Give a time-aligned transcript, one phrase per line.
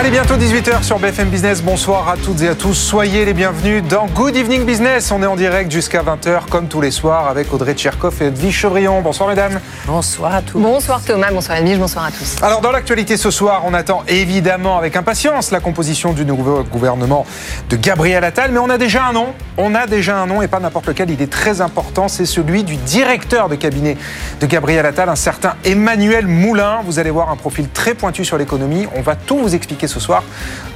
[0.00, 1.60] Allez, bientôt 18h sur BFM Business.
[1.60, 2.72] Bonsoir à toutes et à tous.
[2.74, 5.10] Soyez les bienvenus dans Good Evening Business.
[5.10, 8.54] On est en direct jusqu'à 20h, comme tous les soirs, avec Audrey Tcherkov et Edwige
[8.54, 9.02] Chevrillon.
[9.02, 9.58] Bonsoir, mesdames.
[9.88, 10.60] Bonsoir à tous.
[10.60, 11.32] Bonsoir, Thomas.
[11.32, 11.78] Bonsoir, Edwige.
[11.78, 12.36] Bonsoir à tous.
[12.42, 17.26] Alors, dans l'actualité ce soir, on attend évidemment avec impatience la composition du nouveau gouvernement
[17.68, 18.52] de Gabriel Attal.
[18.52, 19.34] Mais on a déjà un nom.
[19.56, 21.10] On a déjà un nom et pas n'importe lequel.
[21.10, 22.06] Il est très important.
[22.06, 23.96] C'est celui du directeur de cabinet
[24.40, 26.82] de Gabriel Attal, un certain Emmanuel Moulin.
[26.84, 28.86] Vous allez voir un profil très pointu sur l'économie.
[28.94, 30.22] On va tout vous expliquer ce soir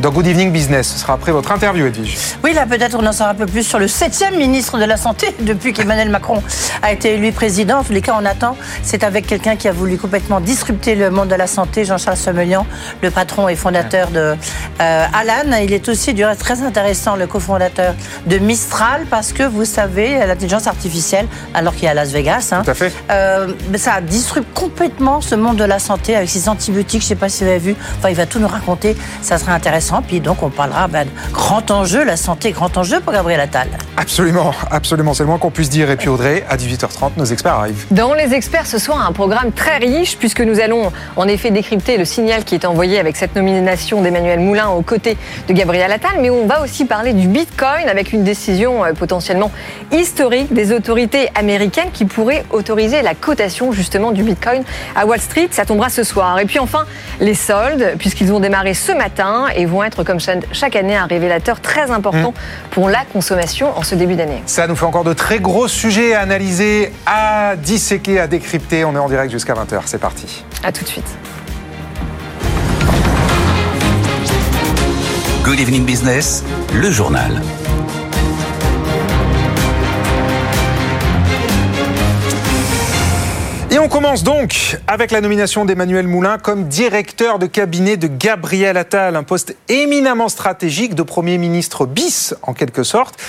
[0.00, 0.88] dans Good Evening Business.
[0.88, 2.16] Ce sera après votre interview, Edwige.
[2.42, 4.96] Oui, là peut-être on en saura un peu plus sur le septième ministre de la
[4.96, 6.42] Santé depuis qu'Emmanuel Macron
[6.82, 7.78] a été élu président.
[7.78, 8.56] En tous les cas, on attend.
[8.82, 12.66] C'est avec quelqu'un qui a voulu complètement disrupter le monde de la santé, Jean-Charles Semelian,
[13.02, 14.34] le patron et fondateur de
[14.80, 15.56] euh, Alan.
[15.62, 17.94] Il est aussi du reste très intéressant, le cofondateur
[18.26, 22.62] de Mistral, parce que vous savez, l'intelligence artificielle, alors qu'il est à Las Vegas, hein,
[22.64, 22.92] Tout à fait.
[23.10, 27.00] euh, ça disrupte complètement ce monde de la santé avec ses antibiotiques.
[27.02, 27.76] Je ne sais pas si vous avez vu.
[27.98, 28.96] Enfin, il va tout nous raconter.
[29.20, 30.02] Ça sera intéressant.
[30.02, 33.68] Puis donc, on parlera ben, de grand enjeu, la santé, grand enjeu pour Gabriel Attal.
[33.96, 35.14] Absolument, absolument.
[35.14, 35.90] C'est le moins qu'on puisse dire.
[35.90, 37.86] Et puis, Audrey, à 18h30, nos experts arrivent.
[37.90, 41.96] Dans les experts ce soir, un programme très riche puisque nous allons en effet décrypter
[41.96, 45.16] le signal qui est envoyé avec cette nomination d'Emmanuel Moulin aux côtés
[45.48, 49.50] de Gabriel Attal, mais on va aussi parler du Bitcoin avec une décision euh, potentiellement
[49.90, 54.62] historique des autorités américaines qui pourrait autoriser la cotation justement du Bitcoin
[54.94, 55.48] à Wall Street.
[55.50, 56.38] Ça tombera ce soir.
[56.38, 56.84] Et puis enfin,
[57.20, 61.06] les soldes, puisqu'ils ont démarré ce matin et vont être comme cha- chaque année un
[61.06, 62.34] révélateur très important
[62.70, 64.42] pour la consommation en ce début d'année.
[64.46, 68.84] Ça nous fait encore de très gros sujets à analyser, à disséquer, à décrypter.
[68.84, 69.80] On est en direct jusqu'à 20h.
[69.86, 70.44] C'est parti.
[70.64, 71.06] À tout de suite.
[75.44, 77.42] Good evening business, le journal.
[83.82, 89.16] On commence donc avec la nomination d'Emmanuel Moulin comme directeur de cabinet de Gabriel Attal,
[89.16, 93.20] un poste éminemment stratégique de Premier ministre bis en quelque sorte.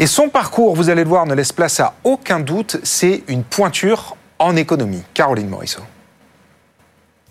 [0.00, 3.44] Et son parcours, vous allez le voir, ne laisse place à aucun doute, c'est une
[3.44, 5.02] pointure en économie.
[5.14, 5.82] Caroline Morisseau.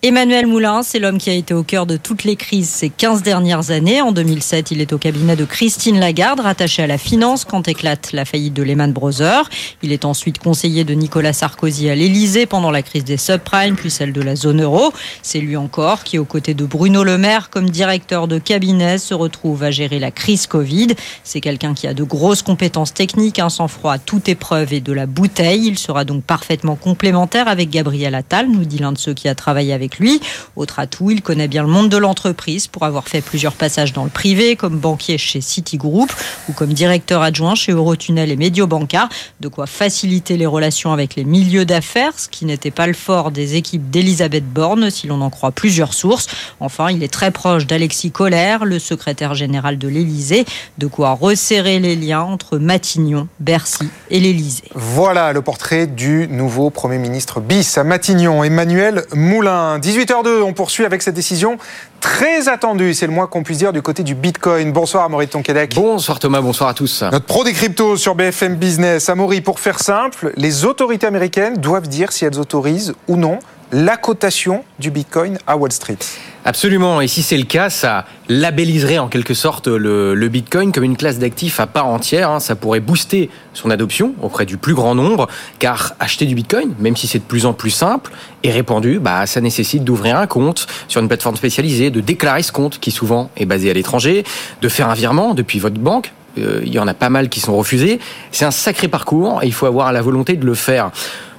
[0.03, 3.21] Emmanuel Moulin, c'est l'homme qui a été au cœur de toutes les crises ces 15
[3.21, 4.01] dernières années.
[4.01, 8.11] En 2007, il est au cabinet de Christine Lagarde, rattaché à la finance quand éclate
[8.11, 9.47] la faillite de Lehman Brothers.
[9.83, 13.91] Il est ensuite conseiller de Nicolas Sarkozy à l'Élysée pendant la crise des subprimes, puis
[13.91, 14.91] celle de la zone euro.
[15.21, 19.13] C'est lui encore qui, aux côtés de Bruno Le Maire, comme directeur de cabinet, se
[19.13, 20.95] retrouve à gérer la crise Covid.
[21.23, 24.93] C'est quelqu'un qui a de grosses compétences techniques, un sang-froid à toute épreuve et de
[24.93, 25.67] la bouteille.
[25.67, 29.35] Il sera donc parfaitement complémentaire avec Gabriel Attal, nous dit l'un de ceux qui a
[29.35, 30.21] travaillé avec lui.
[30.55, 34.03] Autre atout, il connaît bien le monde de l'entreprise pour avoir fait plusieurs passages dans
[34.03, 36.11] le privé, comme banquier chez Citigroup
[36.49, 39.09] ou comme directeur adjoint chez Eurotunnel et Mediobanca,
[39.39, 43.31] de quoi faciliter les relations avec les milieux d'affaires, ce qui n'était pas le fort
[43.31, 46.27] des équipes d'Elisabeth Borne, si l'on en croit plusieurs sources.
[46.59, 50.45] Enfin, il est très proche d'Alexis Collère, le secrétaire général de l'Élysée,
[50.77, 54.63] de quoi resserrer les liens entre Matignon, Bercy et l'Élysée.
[54.75, 59.79] Voilà le portrait du nouveau Premier ministre bis à Matignon, Emmanuel Moulin.
[59.81, 61.57] 18h02, on poursuit avec cette décision
[61.99, 64.71] très attendue, c'est le moins qu'on puisse dire, du côté du Bitcoin.
[64.71, 65.73] Bonsoir Amaury de Tonquédec.
[65.75, 67.03] Bonsoir Thomas, bonsoir à tous.
[67.03, 69.09] Notre pro des cryptos sur BFM Business.
[69.09, 73.39] Amaury, pour faire simple, les autorités américaines doivent dire si elles autorisent ou non
[73.71, 75.97] la cotation du Bitcoin à Wall Street.
[76.43, 80.83] Absolument, et si c'est le cas, ça labelliserait en quelque sorte le, le Bitcoin comme
[80.83, 82.31] une classe d'actifs à part entière.
[82.31, 82.39] hein.
[82.39, 85.27] Ça pourrait booster son adoption auprès du plus grand nombre,
[85.59, 88.11] car acheter du Bitcoin, même si c'est de plus en plus simple
[88.43, 92.51] et répandu, bah, ça nécessite d'ouvrir un compte sur une plateforme spécialisée, de déclarer ce
[92.51, 94.23] compte qui souvent est basé à l'étranger,
[94.61, 96.11] de faire un virement depuis votre banque.
[96.39, 97.99] Euh, Il y en a pas mal qui sont refusés.
[98.31, 100.91] C'est un sacré parcours et il faut avoir la volonté de le faire.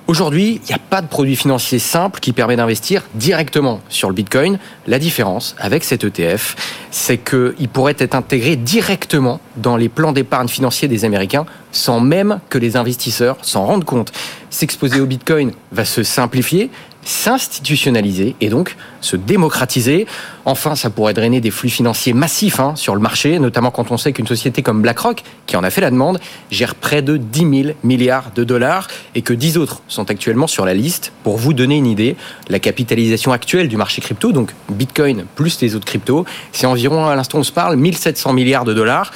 [0.09, 4.15] Aujourd'hui, il n'y a pas de produit financier simple qui permet d'investir directement sur le
[4.15, 4.59] Bitcoin.
[4.89, 6.57] La différence avec cet ETF,
[6.91, 12.41] c'est qu'il pourrait être intégré directement dans les plans d'épargne financier des Américains sans même
[12.51, 14.13] que les investisseurs s'en rendent compte.
[14.51, 16.71] S'exposer au Bitcoin va se simplifier,
[17.05, 20.07] s'institutionnaliser et donc se démocratiser.
[20.45, 23.97] Enfin, ça pourrait drainer des flux financiers massifs hein, sur le marché, notamment quand on
[23.97, 26.21] sait qu'une société comme BlackRock, qui en a fait la demande,
[26.51, 30.65] gère près de 10 000 milliards de dollars et que 10 autres sont actuellement sur
[30.65, 31.13] la liste.
[31.25, 32.17] Pour vous donner une idée,
[32.49, 37.17] la capitalisation actuelle du marché crypto, donc Bitcoin plus les autres cryptos, c'est environ, à
[37.17, 39.13] l'instant où on se parle, 1700 milliards de dollars.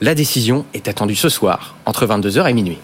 [0.00, 2.78] La décision est attendue ce soir, entre 22h et minuit.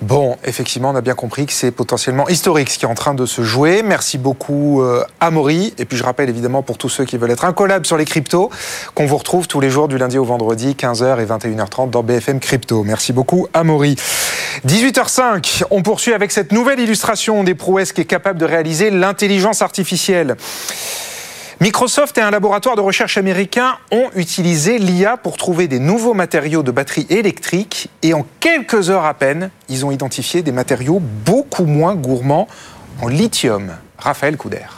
[0.00, 3.14] Bon, effectivement, on a bien compris que c'est potentiellement historique ce qui est en train
[3.14, 3.82] de se jouer.
[3.82, 5.74] Merci beaucoup, euh, Amaury.
[5.76, 8.48] Et puis je rappelle évidemment pour tous ceux qui veulent être incollables sur les cryptos,
[8.94, 12.38] qu'on vous retrouve tous les jours du lundi au vendredi, 15h et 21h30 dans BFM
[12.38, 12.84] Crypto.
[12.84, 13.96] Merci beaucoup, Amaury.
[14.66, 19.62] 18h05, on poursuit avec cette nouvelle illustration des prouesses qui est capable de réaliser l'intelligence
[19.62, 20.36] artificielle.
[21.60, 26.62] Microsoft et un laboratoire de recherche américain ont utilisé l'IA pour trouver des nouveaux matériaux
[26.62, 31.66] de batterie électrique et en quelques heures à peine, ils ont identifié des matériaux beaucoup
[31.66, 32.46] moins gourmands
[33.02, 33.72] en lithium.
[33.98, 34.77] Raphaël Couder.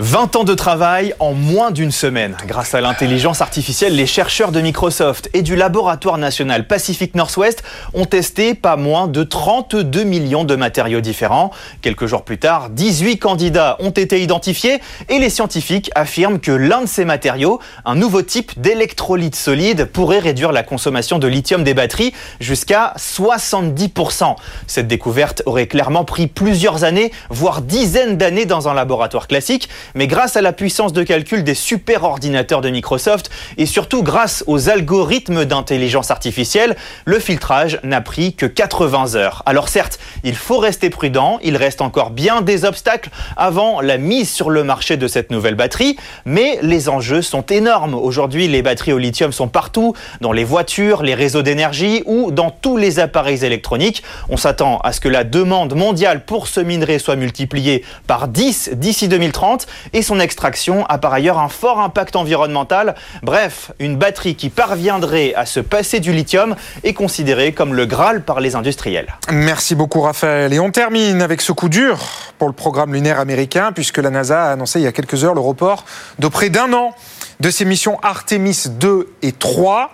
[0.00, 2.34] 20 ans de travail en moins d'une semaine.
[2.46, 7.62] Grâce à l'intelligence artificielle, les chercheurs de Microsoft et du laboratoire national Pacific Northwest
[7.92, 11.50] ont testé pas moins de 32 millions de matériaux différents.
[11.82, 14.80] Quelques jours plus tard, 18 candidats ont été identifiés
[15.10, 20.20] et les scientifiques affirment que l'un de ces matériaux, un nouveau type d'électrolyte solide, pourrait
[20.20, 24.34] réduire la consommation de lithium des batteries jusqu'à 70%.
[24.66, 30.06] Cette découverte aurait clairement pris plusieurs années, voire dizaines d'années dans un laboratoire classique mais
[30.06, 34.68] grâce à la puissance de calcul des super ordinateurs de Microsoft et surtout grâce aux
[34.68, 39.42] algorithmes d'intelligence artificielle, le filtrage n'a pris que 80 heures.
[39.46, 44.30] Alors certes, il faut rester prudent, il reste encore bien des obstacles avant la mise
[44.30, 47.94] sur le marché de cette nouvelle batterie, mais les enjeux sont énormes.
[47.94, 52.50] Aujourd'hui, les batteries au lithium sont partout, dans les voitures, les réseaux d'énergie ou dans
[52.50, 54.02] tous les appareils électroniques.
[54.28, 58.70] On s'attend à ce que la demande mondiale pour ce minerai soit multipliée par 10
[58.74, 62.94] d'ici 2030 et son extraction a par ailleurs un fort impact environnemental.
[63.22, 68.22] Bref, une batterie qui parviendrait à se passer du lithium est considérée comme le Graal
[68.22, 69.14] par les industriels.
[69.30, 70.52] Merci beaucoup Raphaël.
[70.52, 71.98] Et on termine avec ce coup dur
[72.38, 75.34] pour le programme lunaire américain puisque la NASA a annoncé il y a quelques heures
[75.34, 75.84] le report
[76.18, 76.94] de près d'un an
[77.40, 79.92] de ses missions Artemis 2 et 3.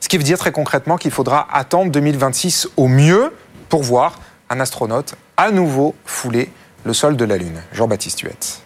[0.00, 3.32] Ce qui veut dire très concrètement qu'il faudra attendre 2026 au mieux
[3.68, 4.20] pour voir
[4.50, 6.50] un astronaute à nouveau fouler
[6.84, 7.60] le sol de la Lune.
[7.72, 8.65] Jean-Baptiste Huette.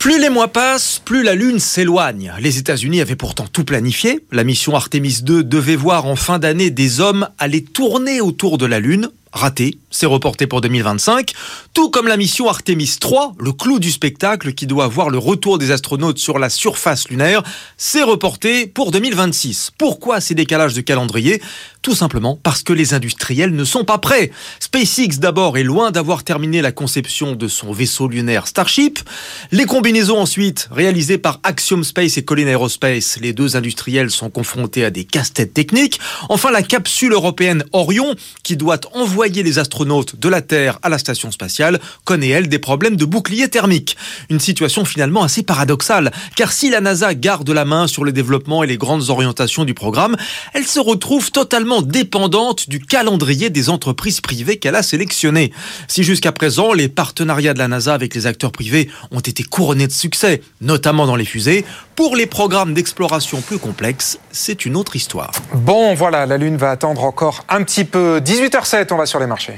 [0.00, 2.32] Plus les mois passent, plus la Lune s'éloigne.
[2.40, 4.20] Les États-Unis avaient pourtant tout planifié.
[4.32, 8.64] La mission Artemis 2 devait voir en fin d'année des hommes aller tourner autour de
[8.64, 11.32] la Lune raté, c'est reporté pour 2025,
[11.72, 15.58] tout comme la mission Artemis 3, le clou du spectacle qui doit voir le retour
[15.58, 17.42] des astronautes sur la surface lunaire,
[17.76, 19.72] c'est reporté pour 2026.
[19.78, 21.40] Pourquoi ces décalages de calendrier?
[21.82, 24.30] Tout simplement parce que les industriels ne sont pas prêts.
[24.60, 28.98] SpaceX d'abord est loin d'avoir terminé la conception de son vaisseau lunaire Starship.
[29.50, 34.84] Les combinaisons ensuite réalisées par Axiom Space et Collins Aerospace, les deux industriels sont confrontés
[34.84, 36.00] à des casse-têtes techniques.
[36.28, 40.98] Enfin la capsule européenne Orion qui doit envoyer les astronautes de la Terre à la
[40.98, 43.96] station spatiale connaît, elle, des problèmes de bouclier thermique.
[44.28, 48.62] Une situation finalement assez paradoxale, car si la NASA garde la main sur le développement
[48.62, 50.18] et les grandes orientations du programme,
[50.52, 55.52] elle se retrouve totalement dépendante du calendrier des entreprises privées qu'elle a sélectionnées.
[55.86, 59.86] Si jusqu'à présent, les partenariats de la NASA avec les acteurs privés ont été couronnés
[59.86, 61.64] de succès, notamment dans les fusées,
[61.94, 65.32] pour les programmes d'exploration plus complexes, c'est une autre histoire.
[65.54, 68.20] Bon, voilà, la Lune va attendre encore un petit peu.
[68.20, 69.54] 18h07, on va sur les marchés.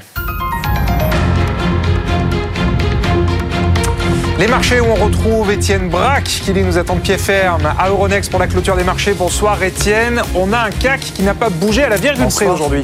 [4.39, 8.31] Les marchés où on retrouve Étienne Braque qui nous attend de pied ferme à Euronext
[8.31, 9.13] pour la clôture des marchés.
[9.13, 10.23] Bonsoir Étienne.
[10.33, 12.83] On a un CAC qui n'a pas bougé à la virgule près aujourd'hui.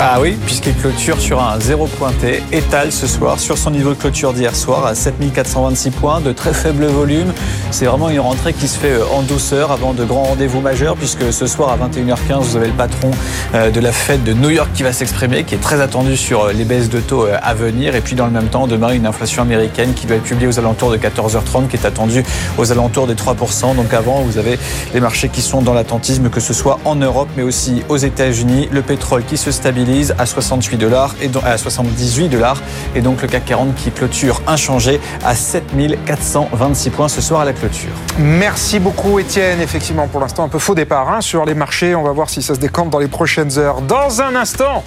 [0.00, 3.94] Ah oui, puisqu'il clôture sur un zéro pointé, étale ce soir sur son niveau de
[3.96, 7.32] clôture d'hier soir à 7426 points, de très faible volume.
[7.72, 10.94] C'est vraiment une rentrée qui se fait euh, en douceur avant de grands rendez-vous majeurs,
[10.94, 13.10] puisque ce soir à 21h15, vous avez le patron
[13.56, 16.44] euh, de la fête de New York qui va s'exprimer, qui est très attendu sur
[16.44, 17.96] euh, les baisses de taux à venir.
[17.96, 20.60] Et puis dans le même temps, demain, une inflation américaine qui doit être publiée aux
[20.60, 22.22] alentours de 14h30, qui est attendue
[22.56, 23.74] aux alentours des 3%.
[23.74, 24.60] Donc avant, vous avez
[24.94, 28.68] les marchés qui sont dans l'attentisme, que ce soit en Europe, mais aussi aux États-Unis.
[28.70, 29.87] Le pétrole qui se stabilise
[30.18, 32.60] à 68 dollars et à 78 dollars
[32.94, 37.54] et donc le CAC 40 qui clôture inchangé à 7426 points ce soir à la
[37.54, 37.90] clôture.
[38.18, 39.60] Merci beaucoup Étienne.
[39.60, 41.94] Effectivement, pour l'instant un peu faux départ hein, sur les marchés.
[41.94, 43.80] On va voir si ça se décante dans les prochaines heures.
[43.80, 44.84] Dans un instant.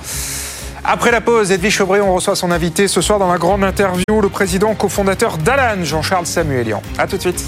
[0.84, 4.22] Après la pause, Edwige Chevré, on reçoit son invité ce soir dans la grande interview,
[4.22, 6.82] le président cofondateur d'Alan, Jean-Charles Samuelian.
[6.98, 7.44] A tout de suite.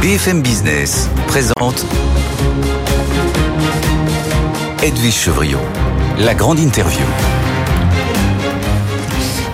[0.00, 1.84] BFM Business présente
[4.82, 5.60] Edwige Chevrillon
[6.20, 7.06] la grande interview.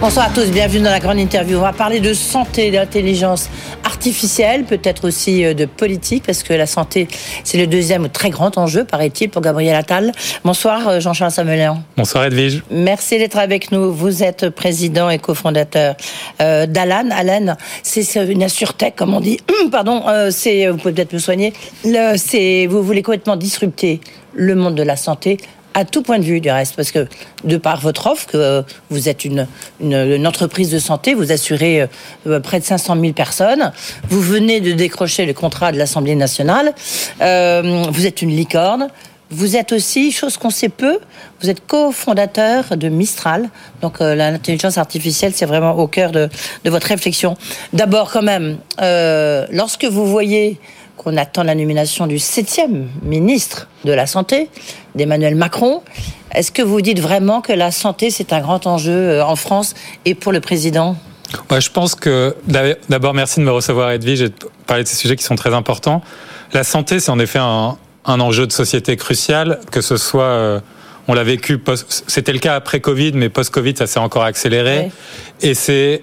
[0.00, 1.58] Bonsoir à tous, bienvenue dans la grande interview.
[1.58, 3.48] On va parler de santé, d'intelligence
[3.84, 7.06] artificielle, peut-être aussi euh, de politique, parce que la santé,
[7.44, 10.10] c'est le deuxième très grand enjeu, paraît-il, pour Gabriel Attal.
[10.44, 11.84] Bonsoir euh, Jean-Charles Samuelian.
[11.96, 12.64] Bonsoir Edwige.
[12.68, 13.92] Merci d'être avec nous.
[13.92, 15.94] Vous êtes président et cofondateur
[16.42, 17.10] euh, d'Alan.
[17.12, 19.38] Alan, c'est une assurtech, comme on dit.
[19.70, 21.52] Pardon, c'est, vous pouvez peut-être me soigner.
[21.84, 24.00] Le, c'est, vous voulez complètement disrupter
[24.34, 25.38] le monde de la santé
[25.76, 27.06] à tout point de vue du reste, parce que
[27.44, 29.46] de par votre offre, que euh, vous êtes une,
[29.78, 31.86] une, entreprise de santé, vous assurez euh,
[32.26, 33.72] euh, près de 500 000 personnes,
[34.08, 36.72] vous venez de décrocher le contrat de l'Assemblée nationale,
[37.20, 38.88] vous êtes une licorne,
[39.28, 40.98] vous êtes aussi, chose qu'on sait peu,
[41.42, 43.50] vous êtes cofondateur de Mistral.
[43.82, 46.30] Donc l'intelligence artificielle, c'est vraiment au cœur de,
[46.64, 47.36] de votre réflexion.
[47.74, 48.58] D'abord, quand même,
[49.50, 50.58] lorsque vous voyez
[50.96, 54.48] qu'on attend la nomination du septième ministre de la Santé,
[54.94, 55.82] d'Emmanuel Macron,
[56.32, 59.74] est-ce que vous dites vraiment que la santé, c'est un grand enjeu euh, en France
[60.04, 60.96] et pour le président?
[61.50, 62.36] Ouais, je pense que
[62.88, 64.34] d'abord merci de me recevoir Edwige et de
[64.66, 66.02] parler de ces sujets qui sont très importants.
[66.52, 70.60] La santé, c'est en effet un, un, enjeu de société crucial, que ce soit euh,
[71.08, 71.60] on l'a vécu,
[72.06, 74.78] c'était le cas après Covid, mais post-Covid, ça s'est encore accéléré.
[74.78, 74.90] Ouais.
[75.40, 76.02] Et c'est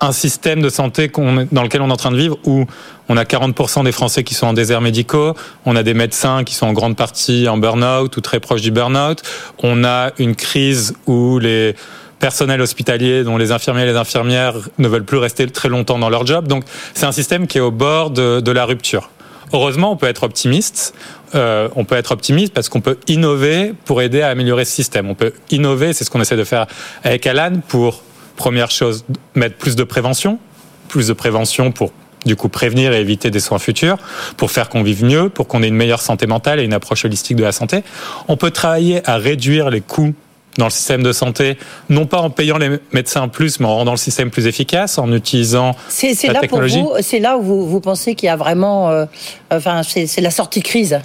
[0.00, 1.10] un système de santé
[1.52, 2.64] dans lequel on est en train de vivre où
[3.08, 5.34] on a 40% des Français qui sont en déserts médicaux,
[5.64, 8.70] on a des médecins qui sont en grande partie en burn-out ou très proches du
[8.70, 9.22] burn-out,
[9.62, 11.74] on a une crise où les
[12.18, 16.10] personnels hospitaliers, dont les infirmiers et les infirmières ne veulent plus rester très longtemps dans
[16.10, 16.48] leur job.
[16.48, 19.10] Donc c'est un système qui est au bord de, de la rupture.
[19.52, 20.94] Heureusement, on peut être optimiste.
[21.34, 25.08] Euh, on peut être optimiste parce qu'on peut innover pour aider à améliorer ce système.
[25.08, 26.66] On peut innover, c'est ce qu'on essaie de faire
[27.04, 28.02] avec Alan pour
[28.38, 30.38] Première chose, mettre plus de prévention,
[30.86, 31.90] plus de prévention pour
[32.28, 33.98] du coup prévenir et éviter des soins futurs,
[34.36, 37.04] pour faire qu'on vive mieux, pour qu'on ait une meilleure santé mentale et une approche
[37.04, 37.82] holistique de la santé.
[38.28, 40.14] On peut travailler à réduire les coûts
[40.58, 41.56] dans le système de santé,
[41.88, 45.12] non pas en payant les médecins plus, mais en rendant le système plus efficace, en
[45.12, 46.84] utilisant c'est, c'est la là technologie.
[47.00, 49.06] C'est là où vous, vous pensez qu'il y a vraiment, euh,
[49.50, 51.00] enfin, c'est, c'est la sortie crise.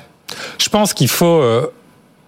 [0.57, 1.71] Je pense qu'il faut euh,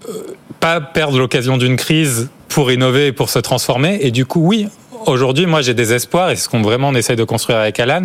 [0.07, 0.13] euh,
[0.59, 3.97] pas perdre l'occasion d'une crise pour innover et pour se transformer.
[4.01, 4.67] Et du coup, oui,
[5.07, 7.79] aujourd'hui, moi, j'ai des espoirs, et c'est ce qu'on vraiment on essaye de construire avec
[7.79, 8.03] Alan,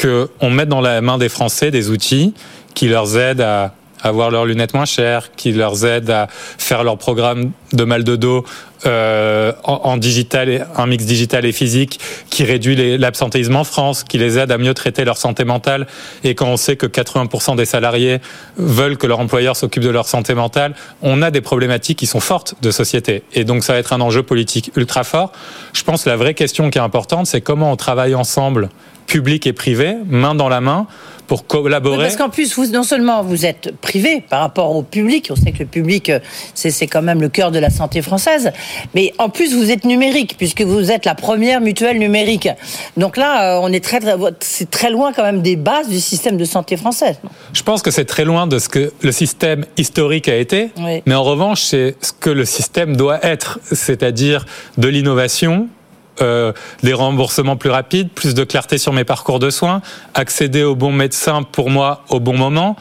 [0.00, 2.34] qu'on mette dans la main des Français des outils
[2.74, 6.98] qui leur aident à avoir leurs lunettes moins chères, qui leur aident à faire leur
[6.98, 8.44] programme de mal de dos
[8.86, 14.18] euh, en, en, digital, un mix digital et physique, qui réduit l'absentéisme en France, qui
[14.18, 15.86] les aide à mieux traiter leur santé mentale.
[16.24, 18.18] Et quand on sait que 80% des salariés
[18.56, 22.20] veulent que leur employeur s'occupe de leur santé mentale, on a des problématiques qui sont
[22.20, 23.22] fortes de société.
[23.34, 25.32] Et donc ça va être un enjeu politique ultra fort.
[25.72, 28.68] Je pense que la vraie question qui est importante, c'est comment on travaille ensemble,
[29.06, 30.86] public et privé, main dans la main,
[31.28, 31.98] pour collaborer.
[31.98, 35.36] Oui, parce qu'en plus, vous, non seulement vous êtes privé par rapport au public, on
[35.36, 36.10] sait que le public,
[36.54, 38.50] c'est, c'est quand même le cœur de la santé française,
[38.94, 42.48] mais en plus, vous êtes numérique, puisque vous êtes la première mutuelle numérique.
[42.96, 46.36] Donc là, on est très, très, c'est très loin quand même des bases du système
[46.36, 47.20] de santé française.
[47.52, 51.02] Je pense que c'est très loin de ce que le système historique a été, oui.
[51.06, 54.46] mais en revanche, c'est ce que le système doit être, c'est-à-dire
[54.78, 55.68] de l'innovation,
[56.20, 59.82] euh, des remboursements plus rapides, plus de clarté sur mes parcours de soins,
[60.14, 62.76] accéder au bon médecin pour moi au bon moment,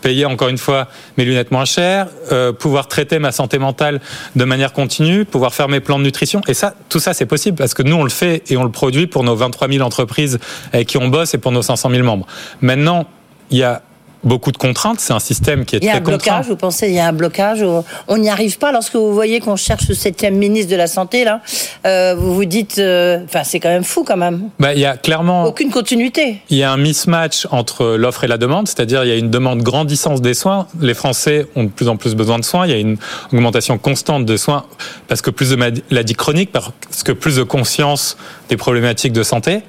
[0.00, 4.00] payer encore une fois mes lunettes moins chères, euh, pouvoir traiter ma santé mentale
[4.36, 6.40] de manière continue, pouvoir faire mes plans de nutrition.
[6.48, 8.70] Et ça, tout ça, c'est possible parce que nous, on le fait et on le
[8.70, 10.38] produit pour nos 23 000 entreprises
[10.72, 12.26] avec qui on bosse et pour nos 500 000 membres.
[12.60, 13.06] Maintenant,
[13.50, 13.82] il y a
[14.24, 15.00] beaucoup de contraintes.
[15.00, 16.42] C'est un système qui est il y a très un blocage, contraint.
[16.42, 17.64] Vous pensez il y a un blocage
[18.08, 21.24] On n'y arrive pas lorsque vous voyez qu'on cherche le septième ministre de la santé
[21.24, 21.40] là.
[21.86, 24.50] Euh, vous vous dites, enfin euh, c'est quand même fou quand même.
[24.58, 26.38] Bah, il y a clairement aucune continuité.
[26.50, 29.30] Il y a un mismatch entre l'offre et la demande, c'est-à-dire il y a une
[29.30, 30.66] demande grandissante des soins.
[30.80, 32.66] Les Français ont de plus en plus besoin de soins.
[32.66, 32.96] Il y a une
[33.32, 34.64] augmentation constante de soins
[35.08, 38.16] parce que plus de maladies chroniques, parce que plus de conscience
[38.48, 39.62] des problématiques de santé.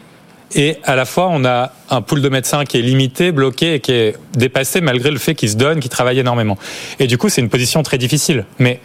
[0.54, 3.80] Et à la fois, on a un pool de médecins qui est limité, bloqué et
[3.80, 6.58] qui est dépassé malgré le fait qu'ils se donnent, qu'ils travaillent énormément.
[7.00, 8.46] Et du coup, c'est une position très difficile.
[8.60, 8.80] Mais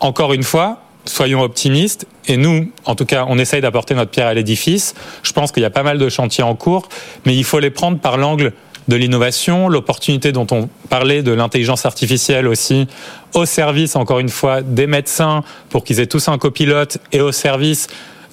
[0.00, 2.06] encore une fois, soyons optimistes.
[2.26, 4.94] Et nous, en tout cas, on essaye d'apporter notre pierre à l'édifice.
[5.22, 6.88] Je pense qu'il y a pas mal de chantiers en cours,
[7.24, 8.52] mais il faut les prendre par l'angle
[8.88, 12.86] de l'innovation, l'opportunité dont on parlait de l'intelligence artificielle aussi,
[13.34, 17.32] au service, encore une fois, des médecins pour qu'ils aient tous un copilote et au
[17.32, 17.88] service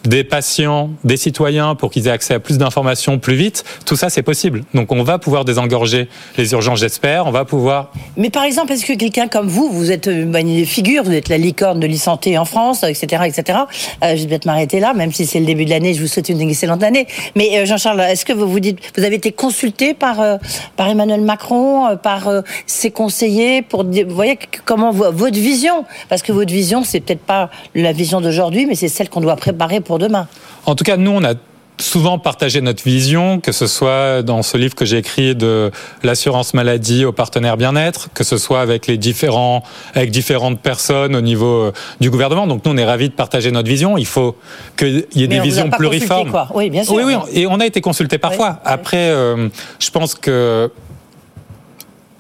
[0.06, 4.10] des patients, des citoyens pour qu'ils aient accès à plus d'informations plus vite, tout ça
[4.10, 4.64] c'est possible.
[4.74, 7.92] Donc on va pouvoir désengorger les urgences, j'espère, on va pouvoir...
[8.18, 11.38] Mais par exemple, est-ce que quelqu'un comme vous, vous êtes une figure, vous êtes la
[11.38, 13.60] licorne de l'e-santé en France, etc., etc.,
[14.04, 16.08] euh, je vais peut-être m'arrêter là, même si c'est le début de l'année, je vous
[16.08, 17.08] souhaite une excellente année.
[17.36, 20.38] Mais euh, Jean-Charles, est-ce que vous vous dites, vous avez été consulté par, euh,
[20.76, 22.30] par Emmanuel Macron, par
[22.66, 27.50] ses conseillers, pour, vous voyez, comment votre vision, parce que votre vision, c'est peut-être pas
[27.76, 30.28] la vision d'aujourd'hui, mais c'est celle qu'on doit préparer pour pour demain.
[30.66, 31.36] En tout cas, nous, on a
[31.80, 35.70] souvent partagé notre vision, que ce soit dans ce livre que j'ai écrit de
[36.02, 39.62] l'assurance maladie aux partenaires bien-être, que ce soit avec les différents,
[39.94, 42.48] avec différentes personnes au niveau euh, du gouvernement.
[42.48, 43.96] Donc nous, on est ravis de partager notre vision.
[44.00, 44.36] Il faut
[44.78, 46.32] qu'il y ait Mais des visions pluriformes.
[46.32, 46.48] quoi.
[46.56, 46.96] Oui, bien sûr.
[46.96, 48.62] Oui, oui, et on a été consulté parfois.
[48.66, 50.72] Après, euh, je pense que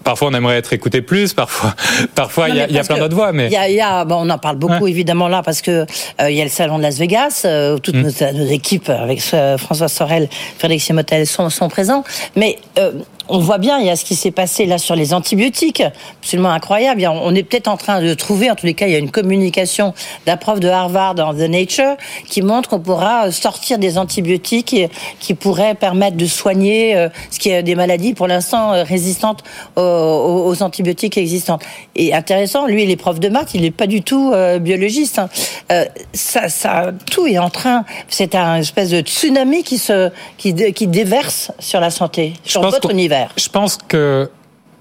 [0.04, 1.74] parfois on aimerait être écouté plus, parfois,
[2.16, 4.26] parfois il y a, y plein d'autres voix, mais il y a, y a- bon,
[4.26, 5.86] on en parle beaucoup évidemment là parce que
[6.22, 8.02] euh, il y a le salon de Las Vegas, euh, où toutes Mm.
[8.02, 12.04] nos, nos équipes avec euh, François Sorel, Frédéric Simotel sont, sont présents,
[12.36, 12.92] mais euh,
[13.30, 15.84] on voit bien, il y a ce qui s'est passé là sur les antibiotiques,
[16.22, 17.08] absolument incroyable.
[17.08, 19.12] On est peut-être en train de trouver, en tous les cas, il y a une
[19.12, 19.94] communication
[20.26, 21.96] d'un prof de Harvard dans The Nature
[22.30, 24.76] qui montre qu'on pourra sortir des antibiotiques
[25.20, 29.44] qui, pourraient permettre de soigner euh, ce qui est des maladies pour l'instant euh, résistantes
[29.76, 31.64] aux, antibiotiques existantes.
[31.96, 35.20] Et intéressant, lui, il est prof de maths, il n'est pas du tout euh, biologiste.
[35.20, 35.30] hein.
[35.72, 37.86] Euh, ça, ça, tout est en train.
[38.10, 42.62] C'est un espèce de tsunami qui se, qui, dé- qui déverse sur la santé, sur
[42.62, 43.23] votre univers.
[43.38, 44.30] Je pense que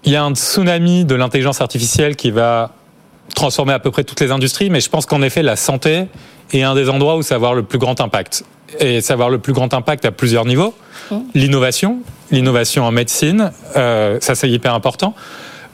[0.04, 2.72] il y a un tsunami de l'intelligence artificielle qui va
[3.34, 6.06] transformer à peu près toutes les industries, mais je pense qu'en effet, la santé
[6.52, 8.44] est un des endroits où ça va avoir le plus grand impact.
[8.80, 10.74] Et ça va avoir le plus grand impact à plusieurs niveaux.
[11.34, 11.98] L'innovation,
[12.30, 15.14] l'innovation en médecine, euh, ça c'est hyper important.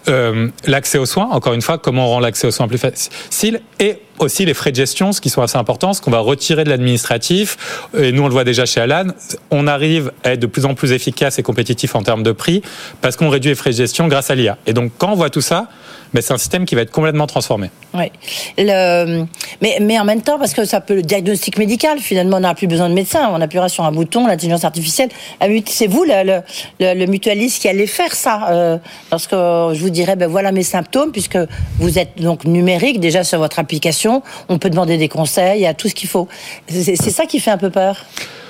[0.09, 3.61] Euh, l'accès aux soins, encore une fois, comment on rend l'accès aux soins plus facile,
[3.79, 6.65] et aussi les frais de gestion, ce qui sont assez importants, ce qu'on va retirer
[6.65, 9.07] de l'administratif, et nous on le voit déjà chez Alan,
[9.51, 12.63] on arrive à être de plus en plus efficace et compétitif en termes de prix,
[13.01, 14.59] parce qu'on réduit les frais de gestion grâce à l'IA.
[14.67, 15.69] Et donc quand on voit tout ça,
[16.15, 17.71] ben, c'est un système qui va être complètement transformé.
[17.95, 18.11] Oui.
[18.57, 22.55] Mais, mais en même temps, parce que ça peut le diagnostic médical, finalement, on n'a
[22.55, 23.29] plus besoin de médecin.
[23.33, 25.11] On appuiera sur un bouton, l'intelligence artificielle.
[25.41, 26.41] Ah, mais C'est vous, le,
[26.81, 28.49] le, mutualiste, qui allez faire ça.
[28.51, 28.79] Euh,
[29.11, 31.39] lorsque je vous dirais, ben voilà mes symptômes, puisque
[31.79, 34.08] vous êtes donc numérique déjà sur votre application,
[34.49, 36.29] on peut demander des conseils, a tout ce qu'il faut.
[36.69, 38.05] C'est ça qui fait un peu peur.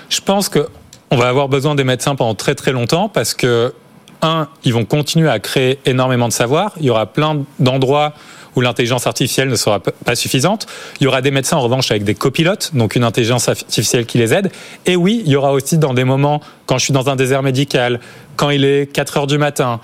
[0.08, 0.68] Je pense que
[1.10, 3.72] on va avoir besoin des médecins pendant très très longtemps parce que
[4.20, 6.72] un, ils vont continuer à créer énormément de savoir.
[6.78, 8.14] Il y aura plein d'endroits
[8.56, 10.66] où l'intelligence artificielle ne sera pas suffisante.
[11.00, 14.18] Il y aura des médecins en revanche avec des copilotes, donc une intelligence artificielle qui
[14.18, 14.50] les aide.
[14.84, 17.44] Et oui, il y aura aussi dans des moments quand je suis dans un désert
[17.44, 18.00] médical,
[18.36, 19.80] quand il est 4 heures du matin,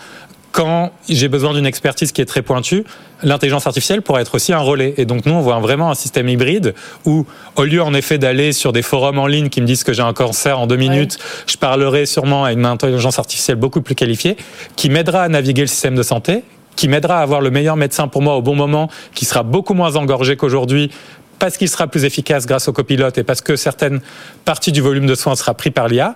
[0.54, 2.84] quand j'ai besoin d'une expertise qui est très pointue,
[3.24, 4.94] l'intelligence artificielle pourrait être aussi un relais.
[4.98, 7.26] Et donc nous, on voit vraiment un système hybride où,
[7.56, 10.02] au lieu en effet d'aller sur des forums en ligne qui me disent que j'ai
[10.02, 14.36] un cancer en deux minutes, je parlerai sûrement à une intelligence artificielle beaucoup plus qualifiée,
[14.76, 16.44] qui m'aidera à naviguer le système de santé,
[16.76, 19.74] qui m'aidera à avoir le meilleur médecin pour moi au bon moment, qui sera beaucoup
[19.74, 20.92] moins engorgé qu'aujourd'hui
[21.40, 24.00] parce qu'il sera plus efficace grâce au copilote et parce que certaines
[24.44, 26.14] parties du volume de soins sera pris par l'IA.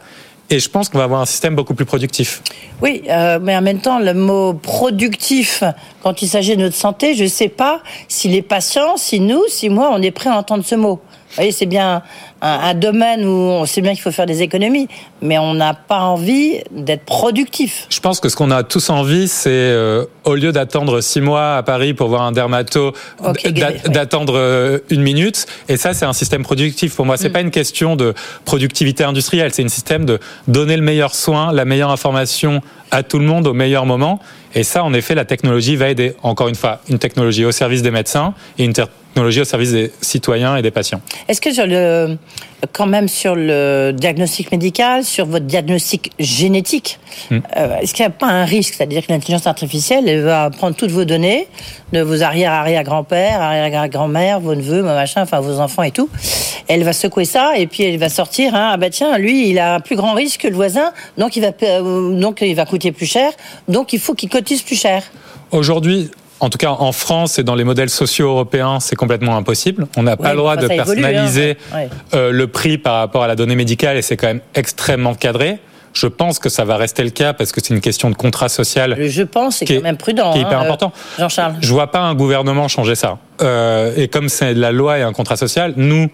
[0.50, 2.42] Et je pense qu'on va avoir un système beaucoup plus productif.
[2.80, 5.62] Oui, euh, mais en même temps, le mot productif,
[6.02, 9.42] quand il s'agit de notre santé, je ne sais pas si les patients, si nous,
[9.48, 11.00] si moi, on est prêt à entendre ce mot.
[11.38, 12.02] Vous voyez, c'est bien
[12.42, 14.88] un, un domaine où on sait bien qu'il faut faire des économies,
[15.22, 17.86] mais on n'a pas envie d'être productif.
[17.90, 21.54] Je pense que ce qu'on a tous envie, c'est euh, au lieu d'attendre six mois
[21.54, 22.92] à Paris pour voir un dermato,
[23.86, 25.46] d'attendre euh, une minute.
[25.68, 26.96] Et ça, c'est un système productif.
[26.96, 29.54] Pour moi, c'est pas une question de productivité industrielle.
[29.54, 33.46] C'est un système de donner le meilleur soin, la meilleure information à tout le monde
[33.46, 34.18] au meilleur moment.
[34.56, 36.14] Et ça, en effet, la technologie va aider.
[36.24, 38.72] Encore une fois, une technologie au service des médecins et une
[39.18, 41.00] technologie au service des citoyens et des patients.
[41.26, 42.16] Est-ce que sur le,
[42.72, 47.00] quand même sur le diagnostic médical, sur votre diagnostic génétique,
[47.30, 47.38] Hmm.
[47.56, 48.74] euh, est-ce qu'il n'y a pas un risque?
[48.74, 51.48] C'est-à-dire que l'intelligence artificielle, elle va prendre toutes vos données
[51.92, 56.08] de vos arrière-arrière-grands-pères, arrière-grand-mères, vos neveux, vos machins, enfin vos enfants et tout.
[56.68, 58.54] Elle va secouer ça et puis elle va sortir.
[58.54, 61.34] Hein, ah bah tiens, lui, il a un plus grand risque que le voisin, donc
[61.34, 63.32] il va, euh, donc il va coûter plus cher,
[63.66, 65.02] donc il faut qu'il cotise plus cher.
[65.50, 69.86] Aujourd'hui, en tout cas en France et dans les modèles sociaux européens, c'est complètement impossible.
[69.96, 71.88] On n'a pas le droit de évolue, hein, personnaliser ouais.
[72.14, 75.58] euh, le prix par rapport à la donnée médicale et c'est quand même extrêmement cadré.
[75.94, 78.48] Je pense que ça va rester le cas parce que c'est une question de contrat
[78.48, 78.96] social.
[79.00, 80.32] Je pense, c'est quand même prudent.
[80.32, 80.92] qui est hyper hein, euh, important.
[81.18, 81.56] Jean-Charles.
[81.60, 83.18] Je vois pas un gouvernement changer ça.
[83.40, 86.08] Euh, et comme c'est de la loi et un contrat social, nous,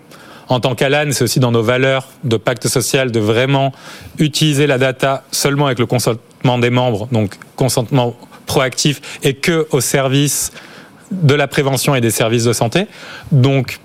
[0.48, 3.72] en tant qu'Alan, c'est aussi dans nos valeurs de pacte social de vraiment
[4.18, 8.14] utiliser la data seulement avec le consentement des membres, donc consentement
[8.46, 10.52] proactif et que au service
[11.10, 12.86] de la prévention et des services de santé.
[13.32, 13.78] Donc,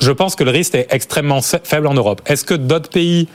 [0.00, 2.20] je pense que le risque est extrêmement faible en Europe.
[2.26, 3.28] Est-ce que d'autres pays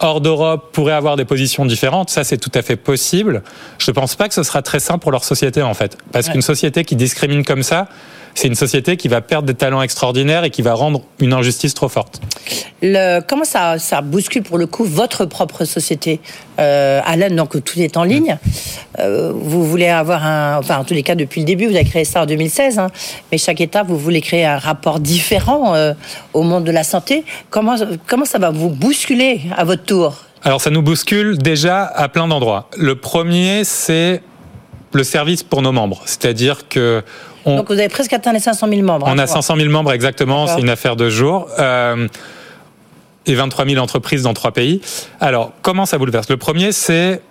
[0.00, 2.10] hors d'Europe pourraient avoir des positions différentes?
[2.10, 3.42] Ça, c'est tout à fait possible.
[3.78, 5.96] Je ne pense pas que ce sera très simple pour leur société, en fait.
[6.12, 6.32] Parce Ouais.
[6.32, 7.88] qu'une société qui discrimine comme ça,
[8.34, 11.74] c'est une société qui va perdre des talents extraordinaires et qui va rendre une injustice
[11.74, 12.20] trop forte.
[12.82, 16.20] Le, comment ça, ça bouscule pour le coup votre propre société
[16.58, 18.36] euh, Alan, donc tout est en ligne?
[18.98, 21.84] Euh, vous voulez avoir un, enfin en tous les cas depuis le début, vous avez
[21.84, 22.88] créé ça en 2016, hein,
[23.30, 25.94] mais chaque étape vous voulez créer un rapport différent euh,
[26.32, 27.24] au monde de la santé.
[27.50, 30.24] Comment comment ça va vous bousculer à votre tour?
[30.42, 32.68] Alors ça nous bouscule déjà à plein d'endroits.
[32.76, 34.20] Le premier, c'est
[34.94, 37.02] le service pour nos membres, c'est-à-dire que
[37.44, 39.06] on, Donc vous avez presque atteint les 500 000 membres.
[39.06, 39.42] on hein, a je crois.
[39.42, 41.48] 500 000 membres exactement, c'est une affaire de jour.
[41.58, 42.08] Euh,
[43.26, 44.80] et 23 000 entreprises dans trois pays.
[45.20, 46.28] Alors, comment ça bouleverse?
[46.28, 47.22] Le premier, c'est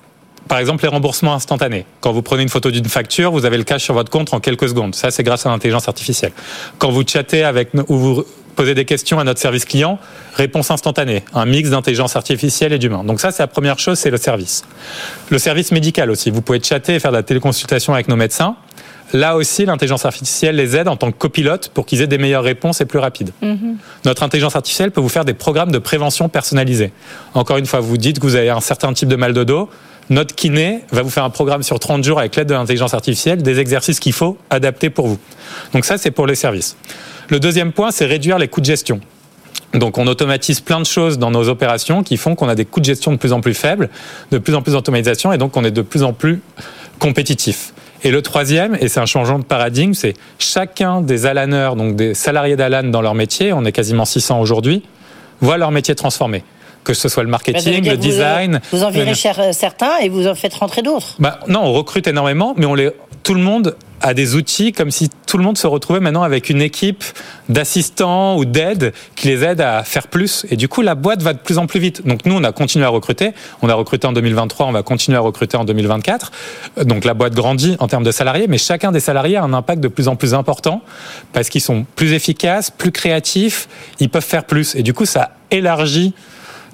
[0.47, 1.86] par exemple les remboursements instantanés.
[2.02, 4.39] Quand vous prenez une photo d'une facture, vous avez le cash sur votre compte en
[4.39, 4.95] quelques secondes.
[4.95, 6.32] Ça, c'est grâce à l'intelligence artificielle.
[6.80, 9.99] Quand vous chattez avec ou vous posez des questions à notre service client,
[10.35, 13.03] réponse instantanée, un mix d'intelligence artificielle et d'humain.
[13.03, 14.63] Donc ça, c'est la première chose, c'est le service.
[15.29, 16.29] Le service médical aussi.
[16.31, 18.55] Vous pouvez chatter et faire de la téléconsultation avec nos médecins.
[19.13, 22.43] Là aussi, l'intelligence artificielle les aide en tant que copilote pour qu'ils aient des meilleures
[22.43, 23.31] réponses et plus rapides.
[24.05, 26.91] Notre intelligence artificielle peut vous faire des programmes de prévention personnalisés.
[27.35, 29.69] Encore une fois, vous dites que vous avez un certain type de mal de dos.
[30.09, 33.41] Notre kiné va vous faire un programme sur 30 jours avec l'aide de l'intelligence artificielle,
[33.41, 35.19] des exercices qu'il faut adapter pour vous.
[35.73, 36.75] Donc ça, c'est pour les services.
[37.29, 38.99] Le deuxième point, c'est réduire les coûts de gestion.
[39.73, 42.79] Donc on automatise plein de choses dans nos opérations qui font qu'on a des coûts
[42.79, 43.89] de gestion de plus en plus faibles,
[44.31, 46.41] de plus en plus d'automatisation et donc on est de plus en plus
[46.99, 47.73] compétitif.
[48.03, 52.13] Et le troisième, et c'est un changement de paradigme, c'est chacun des Alaneurs, donc des
[52.13, 54.83] salariés d'Alan dans leur métier, on est quasiment 600 aujourd'hui,
[55.41, 56.43] voit leur métier transformé.
[56.83, 58.61] Que ce soit le Bah, marketing, dire le vous, design.
[58.71, 61.15] Vous en virez le- euh, certains et vous en faites rentrer d'autres.
[61.19, 62.91] bah, non, on recrute énormément, mais on les,
[63.23, 66.49] tout le monde a des outils comme si tout le monde se retrouvait maintenant avec
[66.49, 67.05] une équipe
[67.57, 70.45] d'assistants ou d'aides qui les aident à faire plus.
[70.51, 72.05] Et du coup, la boîte va de plus en plus vite.
[72.05, 73.31] Donc nous, on a continué à recruter.
[73.61, 76.31] On a recruté en 2023, on va continuer à recruter en 2024.
[76.79, 79.53] Euh, Donc la boîte grandit en termes de salariés, mais chacun des salariés a un
[79.53, 80.81] impact de plus en plus important
[81.31, 83.69] parce qu'ils sont plus efficaces, plus créatifs,
[84.01, 84.75] ils peuvent faire plus.
[84.75, 86.13] Et du coup, ça élargit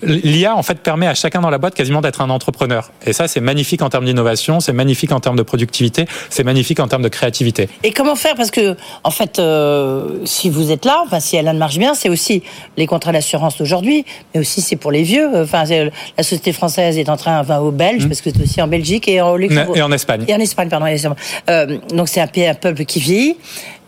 [0.02, 2.92] L'IA, en fait, permet à chacun dans la boîte quasiment d'être un entrepreneur.
[3.06, 6.80] Et ça, c'est magnifique en termes d'innovation, c'est magnifique en termes de productivité, c'est magnifique
[6.80, 7.70] en termes de créativité.
[7.84, 8.36] Et comment faire?
[8.36, 12.10] Parce que, en fait, euh, si vous êtes là, enfin, si Alan marche bien, c'est
[12.10, 12.44] aussi
[12.78, 15.30] les contrats d'assurance d'aujourd'hui, mais aussi c'est pour les vieux.
[15.36, 18.62] Enfin, c'est- la société française est en train, enfin, aux Belges, parce que c'est aussi
[18.62, 19.76] en Belgique et en Luxembourg.
[19.76, 19.80] Mmh.
[19.80, 20.26] Et en Espagne.
[20.28, 20.86] Et en Espagne, pardon.
[21.50, 23.38] Euh, donc c'est un, pays- un peuple qui vieillit.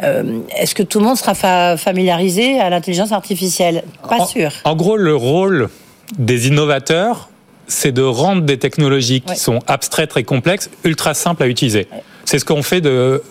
[0.04, 3.84] Euh, Est-ce que tout le monde sera fa- familiarisé à l'intelligence artificielle?
[4.10, 4.52] Pas en, sûr.
[4.63, 5.69] En gros, le rôle
[6.17, 7.30] des innovateurs,
[7.67, 9.36] c'est de rendre des technologies qui Ouais.
[9.38, 11.88] sont abstraites et complexes ultra simples à utiliser.
[12.26, 13.24] C'est ce qu'on fait de,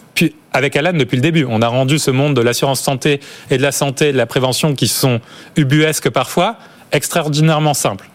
[0.52, 1.46] avec Alan depuis le début.
[1.48, 4.26] On a rendu ce monde de l'assurance santé et de la santé et de la
[4.26, 5.20] prévention qui sont
[5.56, 6.56] ubuesques parfois,
[6.92, 8.08] extraordinairement simples.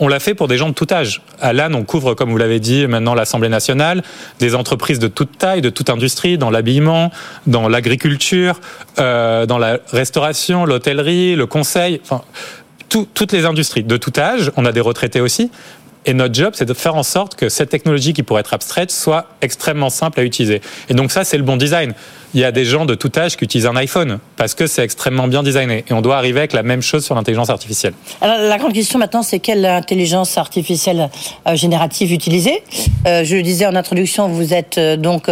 [0.00, 1.22] On l'a fait pour des gens de tout âge.
[1.40, 4.02] Alan, on couvre, comme vous l'avez dit, maintenant l'Assemblée nationale,
[4.40, 7.12] des entreprises de toute taille, de toute industrie, dans l'habillement,
[7.46, 8.60] dans l'agriculture,
[8.98, 12.22] euh, dans la restauration, l'hôtellerie, le conseil, enfin,
[12.92, 14.52] tout- toutes les industries de tout âge.
[14.58, 15.50] On a des retraités aussi.
[16.04, 18.90] Et notre job, c'est de faire en sorte que cette technologie qui pourrait être abstraite
[18.90, 20.60] soit extrêmement simple à utiliser.
[20.88, 21.94] Et donc ça, c'est le bon design.
[22.34, 24.82] Il y a des gens de tout âge qui utilisent un iPhone parce que c'est
[24.82, 25.84] extrêmement bien designé.
[25.88, 27.94] Et on doit arriver avec la même chose sur l'intelligence artificielle.
[28.20, 31.08] Alors, la grande question maintenant, c'est quelle intelligence artificielle
[31.46, 32.64] euh, générative utiliser?
[33.06, 35.30] Euh, Je le disais en introduction, vous êtes euh, donc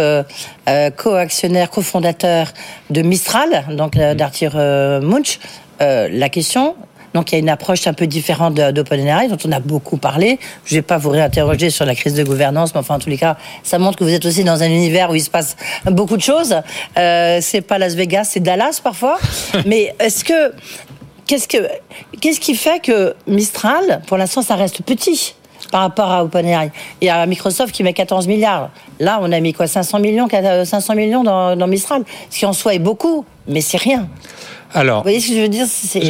[0.97, 2.47] co-actionnaire, cofondateur
[2.89, 5.37] de Mistral, donc d'Arthur Munch.
[5.79, 6.75] La question,
[7.13, 10.39] donc il y a une approche un peu différente d'OpenAI dont on a beaucoup parlé.
[10.65, 13.09] Je ne vais pas vous réinterroger sur la crise de gouvernance, mais enfin en tous
[13.09, 15.55] les cas, ça montre que vous êtes aussi dans un univers où il se passe
[15.85, 16.55] beaucoup de choses.
[16.97, 19.19] Euh, c'est pas Las Vegas, c'est Dallas parfois.
[19.65, 20.53] mais est-ce que
[21.31, 21.65] Qu'est-ce que
[22.19, 25.33] qu'est-ce qui fait que Mistral, pour l'instant, ça reste petit
[25.71, 26.71] par rapport à OpenAI?
[26.99, 28.69] Il y a Microsoft qui met 14 milliards.
[28.99, 29.65] Là, on a mis quoi?
[29.65, 33.77] 500 millions, 500 millions dans, dans Mistral, ce qui en soi est beaucoup, mais c'est
[33.77, 34.09] rien.
[34.73, 35.65] Alors, Vous voyez ce que je veux dire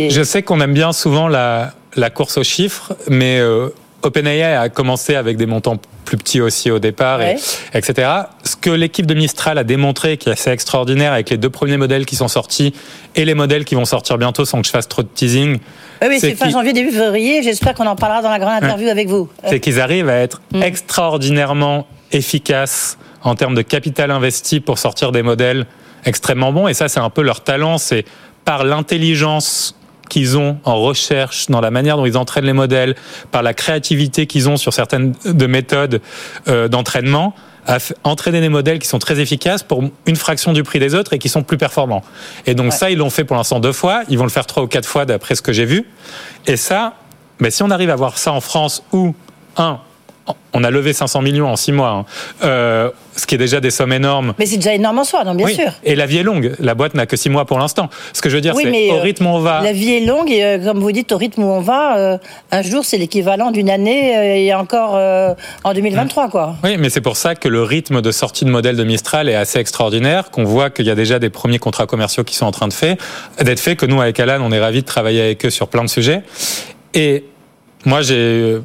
[0.10, 3.69] Je sais qu'on aime bien souvent la, la course aux chiffres, mais euh,
[4.04, 7.38] OpenAI a commencé avec des montants plus petits aussi au départ, et-
[7.74, 8.10] etc.
[8.43, 11.78] Ce que l'équipe de Mistral a démontré, qui est assez extraordinaire avec les deux premiers
[11.78, 12.74] modèles qui sont sortis
[13.15, 15.60] et les modèles qui vont sortir bientôt sans que je fasse trop de teasing,
[16.02, 17.43] Oui, oui, c'est fin janvier, début février.
[17.43, 19.30] J'espère qu'on en parlera dans la grande interview avec vous.
[19.47, 20.63] c'est qu'ils arrivent à être Mm.
[20.63, 25.65] extraordinairement efficaces en termes de capital investi pour sortir des modèles
[26.06, 26.67] extrêmement bons.
[26.67, 28.04] Et ça, c'est un peu leur talent, c'est
[28.45, 29.75] par l'intelligence
[30.10, 32.95] qu'ils ont en recherche, dans la manière dont ils entraînent les modèles,
[33.32, 36.01] par la créativité qu'ils ont sur certaines de méthodes
[36.49, 37.34] euh, d'entraînement,
[37.67, 41.13] à entraîner des modèles qui sont très efficaces pour une fraction du prix des autres
[41.13, 42.04] et qui sont plus performants.
[42.47, 42.77] Et donc Ouais.
[42.77, 44.88] ça, ils l'ont fait pour l'instant deux fois, ils vont le faire trois ou quatre
[44.88, 45.86] fois d'après ce que j'ai vu.
[46.47, 46.95] Et ça,
[47.39, 49.13] mais si on arrive à voir ça en France où,
[49.58, 49.80] un,
[50.54, 52.06] on a levé 500 millions en six mois, hein.
[52.44, 54.34] euh, ce qui est déjà des sommes énormes.
[54.38, 55.56] Mais c'est déjà énorme en soi, non, bien Oui.
[55.56, 55.72] sûr.
[55.84, 56.56] Et la vie est longue.
[56.60, 57.90] La boîte n'a que six mois pour l'instant.
[58.14, 59.62] Ce que je veux dire, Oui, c'est mais, au euh, rythme où on va.
[59.62, 62.18] La vie est longue et euh, comme vous dites, au rythme où on va, euh,
[62.52, 66.56] un jour c'est l'équivalent d'une année euh, et encore euh, en 2023, quoi.
[66.64, 69.36] Oui, mais c'est pour ça que le rythme de sortie de modèle de Mistral est
[69.36, 72.52] assez extraordinaire, qu'on voit qu'il y a déjà des premiers contrats commerciaux qui sont en
[72.52, 72.98] train de fait,
[73.42, 75.84] d'être faits, que nous, avec Alan, on est ravis de travailler avec eux sur plein
[75.84, 76.24] de sujets.
[76.94, 77.24] Et
[77.86, 78.58] moi, j'ai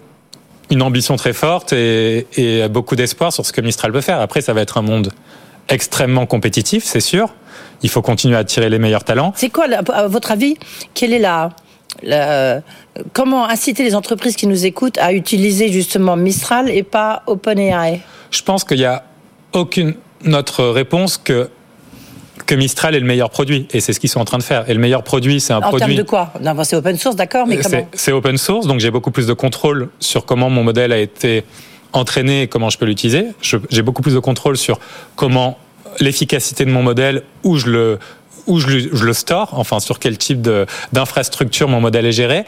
[0.71, 4.21] une ambition très forte et, et beaucoup d'espoir sur ce que Mistral peut faire.
[4.21, 5.13] Après, ça va être un monde
[5.69, 7.35] extrêmement compétitif, c'est sûr.
[7.83, 9.33] Il faut continuer à attirer les meilleurs talents.
[9.37, 10.57] C'est quoi, à votre avis,
[10.95, 11.51] quelle est la,
[12.03, 12.63] la-
[13.13, 18.01] comment inciter les entreprises qui nous écoutent à utiliser justement Mistral et pas OpenAI?
[18.31, 19.05] Je pense qu'il n'y a
[19.53, 19.95] aucune
[20.33, 21.49] autre réponse que
[22.45, 24.69] que Mistral est le meilleur produit et c'est ce qu'ils sont en train de faire.
[24.69, 25.97] Et le meilleur produit, c'est un En termes produit.
[25.97, 26.33] de quoi?
[26.65, 27.89] C'est open source, d'accord, mais C'est- comment?
[27.95, 31.45] C'est open source, donc j'ai beaucoup plus de contrôle sur comment mon modèle a été
[31.93, 33.27] entraîné et comment je peux l'utiliser.
[33.41, 34.79] J'ai beaucoup plus de contrôle sur
[35.15, 35.57] comment
[36.01, 37.99] l'efficacité de mon modèle, où je le
[38.47, 40.41] où je le, je le store, enfin sur quel type
[40.93, 42.45] d'infrastructure mon modèle est géré.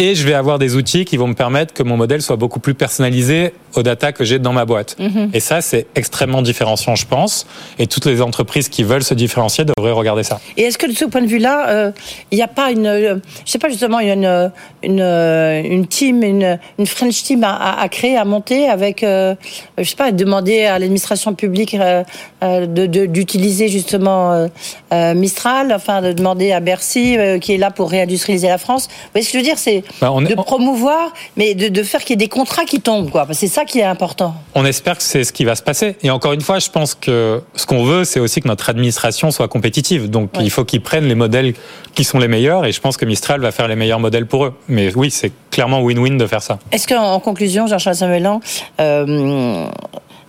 [0.00, 2.60] Et je vais avoir des outils qui vont me permettre que mon modèle soit beaucoup
[2.60, 4.96] plus personnalisé aux data que j'ai dans ma boîte.
[4.98, 5.30] Mhm.
[5.34, 7.46] Et ça, c'est extrêmement différenciant, je pense.
[7.80, 10.40] Et toutes les entreprises qui veulent se différencier devraient regarder ça.
[10.56, 11.92] Et est-ce que de ce point de vue-là, euh,
[12.30, 14.52] il n'y a pas une, euh, je sais pas justement, il y a une,
[14.84, 19.34] une, euh, une team, une, une French team à, créer, à monter avec, euh,
[19.76, 22.04] je sais pas, demander à l'administration publique euh,
[22.44, 24.46] euh, de- de- d'utiliser justement euh,
[24.92, 28.86] euh, Mistral, enfin de demander à Bercy euh, qui est là pour réindustrialiser la France.
[28.88, 31.68] Vous voyez ce que je veux dire, c'est Bah, on est- de promouvoir, mais de,
[31.68, 33.26] de faire qu'il y ait des contrats qui tombent, quoi.
[33.32, 34.34] C'est ça qui est important.
[34.54, 35.96] On espère que c'est ce qui va se passer.
[36.02, 39.30] Et encore une fois, je pense que ce qu'on veut, c'est aussi que notre administration
[39.30, 40.08] soit compétitive.
[40.10, 41.54] Donc, il faut qu'ils prennent les modèles
[41.94, 42.64] qui sont les meilleurs.
[42.66, 44.54] Et je pense que Mistral va faire les meilleurs modèles pour eux.
[44.68, 46.58] Mais oui, c'est clairement win-win de faire ça.
[46.72, 48.40] Est-ce qu'en en conclusion, Jean-Charles Samuelan,
[48.80, 49.66] euh,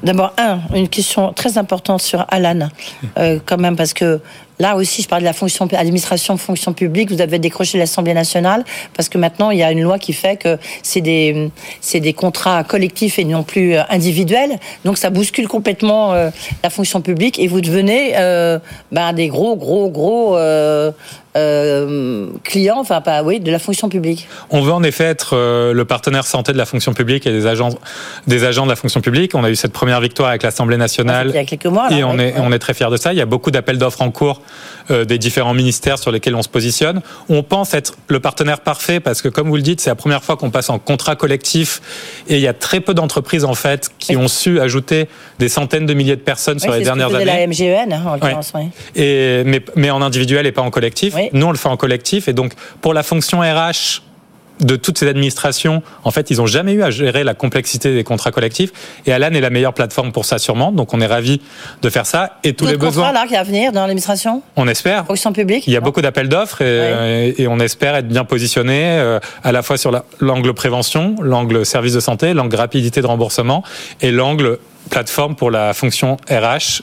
[0.03, 2.69] d'abord, un, une question très importante sur Alan,
[3.17, 4.19] euh, quand même, parce que
[4.59, 8.63] là aussi, je parle de la fonction, administration, fonction publique, vous avez décroché l'Assemblée nationale,
[8.95, 11.49] parce que maintenant, il y a une loi qui fait que c'est des,
[11.81, 16.29] c'est des contrats collectifs et non plus euh, individuels, donc ça bouscule complètement euh,
[16.63, 18.59] la fonction publique et vous devenez euh,
[18.91, 20.91] ben, des gros, gros, gros euh,
[21.37, 24.27] euh, clients, enfin, pas, oui, de la fonction publique.
[24.49, 27.45] On veut en effet être euh, le partenaire santé de la fonction publique et des
[27.45, 27.69] agents,
[28.27, 29.35] des agents de la fonction publique.
[29.35, 31.27] On a eu cette première victoire avec l'Assemblée nationale.
[31.29, 33.13] Il y a quelques mois, là, et on est, on est très fiers de ça.
[33.13, 34.41] Il y a beaucoup d'appels d'offres en cours
[34.89, 37.01] des différents ministères sur lesquels on se positionne.
[37.29, 40.23] On pense être le partenaire parfait parce que, comme vous le dites, c'est la première
[40.23, 41.81] fois qu'on passe en contrat collectif
[42.27, 45.07] et il y a très peu d'entreprises en fait qui ont su ajouter
[45.37, 47.41] des centaines de milliers de personnes sur les c'est ce que dernières faisait années.
[47.41, 48.69] la MGEN, en l'occurrence, oui.
[48.95, 51.15] Et, mais, mais en individuel et pas en collectif.
[51.33, 52.27] Nous, on le fait en collectif.
[52.27, 54.01] Et donc, pour la fonction RH
[54.59, 58.03] de toutes ces administrations, en fait, ils n'ont jamais eu à gérer la complexité des
[58.03, 58.71] contrats collectifs.
[59.05, 60.71] Et Alan est la meilleure plateforme pour ça, sûrement.
[60.71, 61.41] Donc, on est ravis
[61.81, 62.37] de faire ça.
[62.43, 64.41] Et tous les besoins, contrats là qui à venir dans l'administration?
[64.55, 65.05] On espère.
[65.05, 68.97] Fonction publique Il y a beaucoup d'appels d'offres et, et on espère être bien positionné
[68.99, 73.07] euh, à la fois sur la- l'angle prévention, l'angle service de santé, l'angle rapidité de
[73.07, 73.63] remboursement
[74.01, 76.81] et l'angle plateforme pour la fonction RH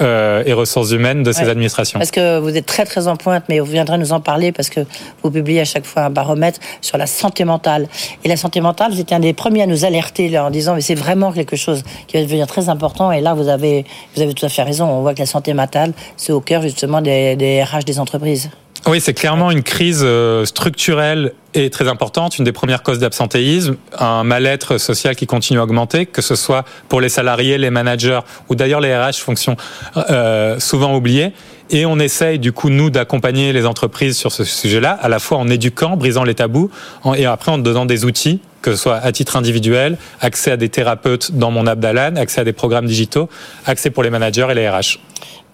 [0.00, 1.98] euh, et ressources humaines de ces administrations.
[1.98, 4.68] Parce que vous êtes très très en pointe, mais vous viendrez nous en parler parce
[4.68, 4.80] que
[5.22, 7.88] vous publiez à chaque fois un baromètre sur la santé mentale.
[8.24, 10.74] Et la santé mentale, vous étiez un des premiers à nous alerter là, en disant
[10.74, 13.12] mais c'est vraiment quelque chose qui va devenir très important.
[13.12, 14.86] Et là, vous avez, vous avez tout à fait raison.
[14.86, 18.50] On voit que la santé mentale, c'est au cœur justement des, des RH des entreprises.
[18.86, 23.76] Oui, c'est clairement une crise euh, structurelle et très importante, une des premières causes d'absentéisme,
[23.98, 28.20] un mal-être social qui continue à augmenter, que ce soit pour les salariés, les managers
[28.48, 29.56] ou d'ailleurs les RH, fonction
[29.96, 31.32] euh, souvent oubliée.
[31.70, 35.38] Et on essaye du coup, nous, d'accompagner les entreprises sur ce sujet-là, à la fois
[35.38, 36.70] en éduquant, brisant les tabous,
[37.16, 40.68] et après en donnant des outils, que ce soit à titre individuel, accès à des
[40.68, 43.28] thérapeutes dans mon app d'Alan, accès à des programmes digitaux,
[43.64, 44.98] accès pour les managers et les RH.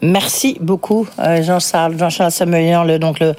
[0.03, 3.35] Merci beaucoup, euh, Jean-Charles, Jean-Charles Samuelian, le, donc le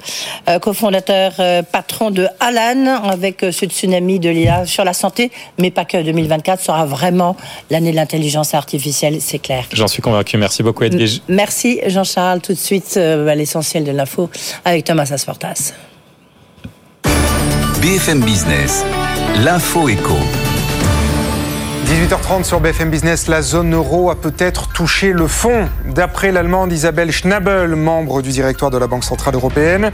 [0.48, 5.30] euh, cofondateur, euh, patron de Alan, avec euh, ce tsunami de l'IA sur la santé,
[5.58, 6.02] mais pas que.
[6.02, 7.36] 2024 sera vraiment
[7.70, 9.66] l'année de l'intelligence artificielle, c'est clair.
[9.72, 10.36] J'en suis convaincu.
[10.36, 11.20] Merci beaucoup, Edwige.
[11.28, 12.40] Merci, Jean-Charles.
[12.40, 14.30] Tout de suite, euh, à l'essentiel de l'info
[14.64, 15.74] avec Thomas Asportas.
[17.80, 18.84] BFM Business,
[19.44, 20.16] l'info éco.
[21.84, 27.12] 18h30 sur BFM Business, la zone euro a peut-être touché le fond, d'après l'allemande Isabelle
[27.12, 29.90] Schnabel, membre du directoire de la Banque Centrale Européenne.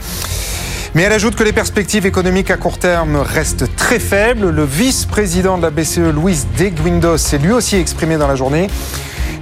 [0.95, 4.51] Mais elle ajoute que les perspectives économiques à court terme restent très faibles.
[4.51, 8.67] Le vice-président de la BCE, Luis de Guindos, s'est lui aussi exprimé dans la journée.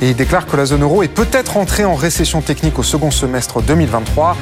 [0.01, 3.61] Et déclare que la zone euro est peut-être entrée en récession technique au second semestre
[3.61, 4.35] 2023.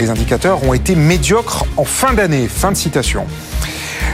[0.00, 2.48] Les indicateurs ont été médiocres en fin d'année.
[2.48, 3.24] Fin de citation.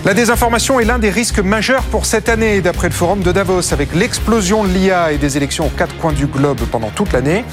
[0.05, 3.73] La désinformation est l'un des risques majeurs pour cette année, d'après le forum de Davos,
[3.73, 7.45] avec l'explosion de l'IA et des élections aux quatre coins du globe pendant toute l'année.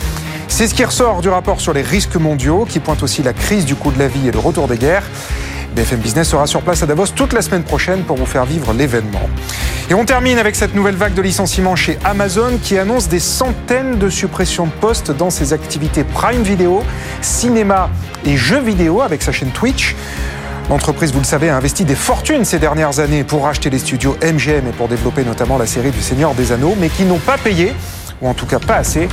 [0.47, 3.65] C'est ce qui ressort du rapport sur les risques mondiaux, qui pointe aussi la crise
[3.65, 5.03] du coût de la vie et le retour des guerres.
[5.75, 8.73] BFM Business sera sur place à Davos toute la semaine prochaine pour vous faire vivre
[8.73, 9.27] l'événement.
[9.89, 13.97] Et on termine avec cette nouvelle vague de licenciements chez Amazon qui annonce des centaines
[13.97, 16.83] de suppressions de postes dans ses activités Prime Video,
[17.21, 17.89] cinéma
[18.23, 19.95] et jeux vidéo avec sa chaîne Twitch.
[20.69, 24.17] L'entreprise, vous le savez, a investi des fortunes ces dernières années pour racheter les studios
[24.23, 27.37] MGM et pour développer notamment la série du Seigneur des Anneaux, mais qui n'ont pas
[27.37, 27.73] payé,
[28.21, 29.07] ou en tout cas pas assez.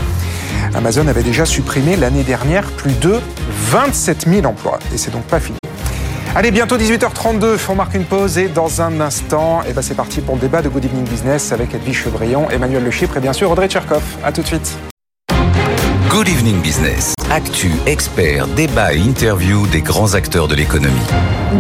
[0.75, 3.21] Amazon avait déjà supprimé l'année dernière plus de
[3.71, 4.79] 27 000 emplois.
[4.95, 5.59] Et c'est donc pas fini.
[6.35, 10.23] Allez, bientôt 18h32, on marque une pause et dans un instant, eh ben c'est parti
[10.23, 13.35] pour le débat de Good Evening Business avec Edwige Chevrillon, Emmanuel Le Chypre et bien
[13.35, 14.03] sûr Audrey Tcherkov.
[14.25, 14.79] A tout de suite.
[16.09, 17.13] Good Evening Business.
[17.35, 21.01] Actu, expert, débat et interview des grands acteurs de l'économie.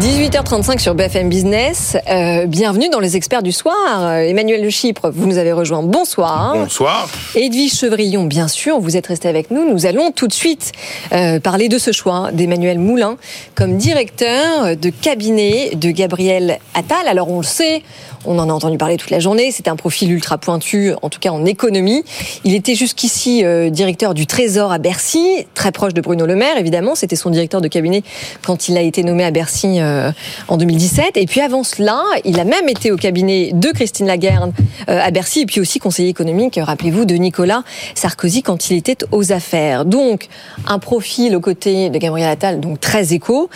[0.00, 1.96] 18h35 sur BFM Business.
[2.10, 3.76] Euh, bienvenue dans les experts du soir.
[4.02, 5.82] Euh, Emmanuel Le Chypre, vous nous avez rejoint.
[5.82, 6.52] Bonsoir.
[6.54, 7.08] Bonsoir.
[7.34, 9.66] Edwige Chevrillon, bien sûr, vous êtes resté avec nous.
[9.66, 10.72] Nous allons tout de suite
[11.14, 13.16] euh, parler de ce choix d'Emmanuel Moulin
[13.54, 17.08] comme directeur de cabinet de Gabriel Attal.
[17.08, 17.82] Alors on le sait,
[18.24, 19.50] on en a entendu parler toute la journée.
[19.52, 22.04] C'est un profil ultra pointu, en tout cas en économie.
[22.44, 26.56] Il était jusqu'ici euh, directeur du Trésor à Bercy, très proche de Bruno Le Maire,
[26.56, 26.94] évidemment.
[26.94, 28.02] C'était son directeur de cabinet
[28.44, 30.10] quand il a été nommé à Bercy euh,
[30.48, 31.16] en 2017.
[31.16, 34.52] Et puis avant cela, il a même été au cabinet de Christine Lagarde
[34.88, 37.62] euh, à Bercy, et puis aussi conseiller économique, rappelez-vous, de Nicolas
[37.94, 39.84] Sarkozy quand il était aux affaires.
[39.84, 40.28] Donc,
[40.66, 43.50] un profil aux côtés de Gabriel Attal, donc très éco.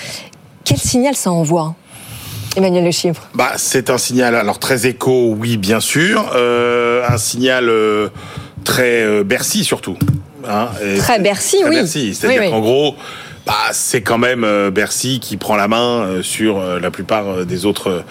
[0.64, 1.76] Quel signal ça envoie?
[2.56, 3.28] Emmanuel Le Chypre.
[3.34, 6.30] Bah, c'est un signal, alors très éco, oui, bien sûr.
[6.34, 8.08] Euh, un signal euh,
[8.64, 9.96] très euh, Bercy, surtout.
[10.48, 11.76] Hein, Très Bercy, très oui.
[11.76, 12.14] Bercy.
[12.14, 12.52] C'est-à-dire Oui, oui.
[12.52, 12.94] qu'en gros,
[13.46, 18.04] bah, c'est quand même Bercy qui prend la main sur la plupart des autres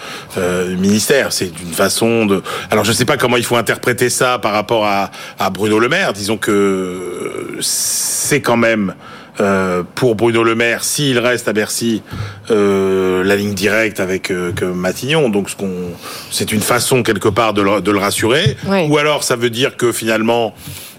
[0.78, 1.32] ministères.
[1.32, 2.42] C'est une façon de.
[2.70, 5.88] Alors, je sais pas comment il faut interpréter ça par rapport à, à Bruno Le
[5.88, 6.12] Maire.
[6.12, 8.94] Disons que c'est quand même.
[9.40, 12.02] Euh, pour Bruno Le Maire, s'il reste à Bercy,
[12.50, 15.28] euh, la ligne directe avec euh, que Matignon.
[15.28, 15.92] Donc, ce qu'on,
[16.30, 18.56] c'est une façon quelque part de le, de le rassurer.
[18.66, 18.86] Oui.
[18.88, 20.54] Ou alors, ça veut dire que finalement,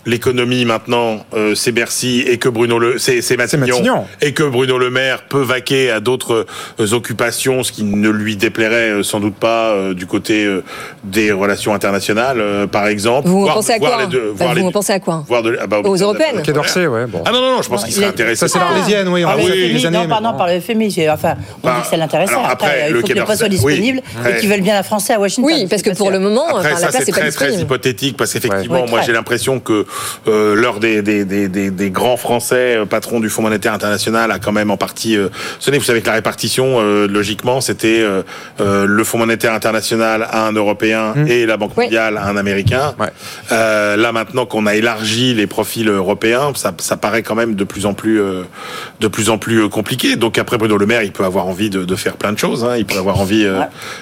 [0.08, 4.06] l'économie maintenant, euh, c'est Bercy et que Bruno Le, c'est, c'est Matignon, Matignon.
[4.22, 6.46] et que Bruno Le Maire peut vaquer à d'autres
[6.80, 10.64] euh, occupations, ce qui ne lui déplairait euh, sans doute pas euh, du côté euh,
[11.04, 13.28] des relations internationales, euh, par exemple.
[13.28, 15.00] Vous Voire- pensez à voire quoi les deux- Bah, voir les Vous deux- pensez à
[15.00, 17.22] quoi voir de- ah bah, Aux européennes Quai d'Orsay, ouais, bon.
[17.26, 18.36] Ah non, non, non, je pense qu'il serait intéressé.
[18.36, 19.98] Ça, c'est l'Arlésienne, oui, on Ah, l'a le vu il y a des FMI, années.
[19.98, 20.38] non, pardon, bon.
[20.38, 20.88] par le FMI.
[21.12, 22.40] Enfin, on Bah, dit que c'est l'intéressant.
[22.40, 23.74] alors Après, après, il le faut Quai que le poste soit d'Orsay, oui.
[23.74, 24.32] disponible Ouais.
[24.32, 25.52] et qu'ils veulent bien la Français à Washington.
[25.54, 28.86] Oui, parce que pour le moment, la ça, place c'est pas très, hypothétique parce qu'effectivement,
[28.88, 29.86] moi, j'ai l'impression que
[30.28, 34.32] euh, l'un des, des, des, des, des grands Français euh, patrons du Fonds monétaire international
[34.32, 35.30] a quand même en partie euh,
[35.60, 35.78] sonné.
[35.78, 38.22] Vous savez que la répartition, euh, logiquement, c'était euh,
[38.60, 41.86] euh, le Fonds monétaire international à un Européen et la Banque Oui.
[41.86, 42.94] mondiale à un Américain.
[43.00, 43.08] Ouais.
[43.52, 47.64] Euh, là, maintenant qu'on a élargi les profils européens, ça, ça paraît quand même de
[47.64, 48.44] plus en plus, euh,
[49.00, 50.16] de plus en plus compliqué.
[50.16, 52.64] Donc après, Bruno Le Maire, il peut avoir envie de, de faire plein de choses.
[52.64, 52.76] Hein.
[52.78, 53.46] Il peut avoir envie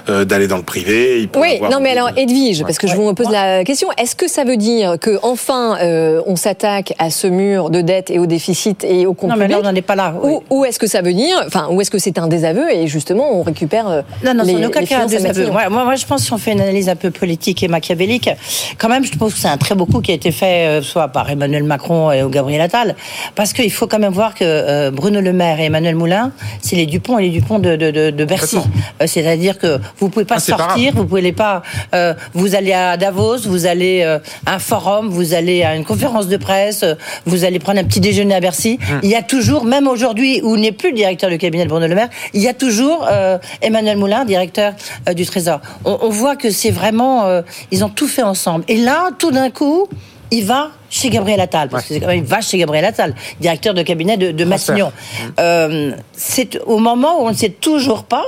[0.08, 1.22] d'aller dans le privé.
[1.22, 4.16] Il peut Oui, non mais alors Edwige, parce que je vous pose la question, est-ce
[4.16, 8.20] que ça veut dire que enfin euh, on s'attaque à ce mur de dette et
[8.20, 10.14] au déficit et au compte Non, mais là, on n'en est pas là.
[10.22, 10.34] oui.
[10.50, 12.88] Ou, ou est-ce que ça veut dire, enfin, ou est-ce que c'est un désaveu et
[12.88, 15.48] justement on récupère euh, Non, non, les, c'est aucun les cas un désaveu.
[15.52, 18.30] Moi, moi, moi, je pense si on fait une analyse un peu politique et machiavélique,
[18.78, 20.82] quand même, je pense que c'est un très beau coup qui a été fait, euh,
[20.82, 22.96] soit par Emmanuel Macron et ou Gabriel Attal,
[23.36, 26.76] parce qu'il faut quand même voir que euh, Bruno Le Maire et Emmanuel Moulin, c'est
[26.76, 28.58] les Dupont et les Dupont de, de, de, de Bercy.
[29.06, 30.98] C'est-à-dire que vous pouvez pas sortir, Inséparable.
[30.98, 31.62] vous pouvez pas.
[31.94, 35.86] euh, vous allez à Davos, vous allez euh, à un forum, vous allez à une
[35.86, 38.80] conférence de presse, euh, vous allez prendre un petit déjeuner à Bercy.
[39.04, 41.88] Il y a toujours, même aujourd'hui où n'est plus le directeur du cabinet de Bruno
[41.88, 44.74] Le Maire, il y a toujours euh, Emmanuel Moulin, directeur
[45.08, 45.62] euh, du Trésor.
[45.84, 48.64] On, on voit que c'est vraiment, euh, ils ont tout fait ensemble.
[48.68, 49.88] Et là, tout d'un coup.
[50.32, 53.14] Il va chez Gabriel Attal, parce que c'est quand même, il va chez Gabriel Attal,
[53.40, 54.44] directeur de cabinet de, de.
[54.44, 54.92] Matignon.
[55.40, 58.26] Euh, c'est au moment où on ne sait toujours pas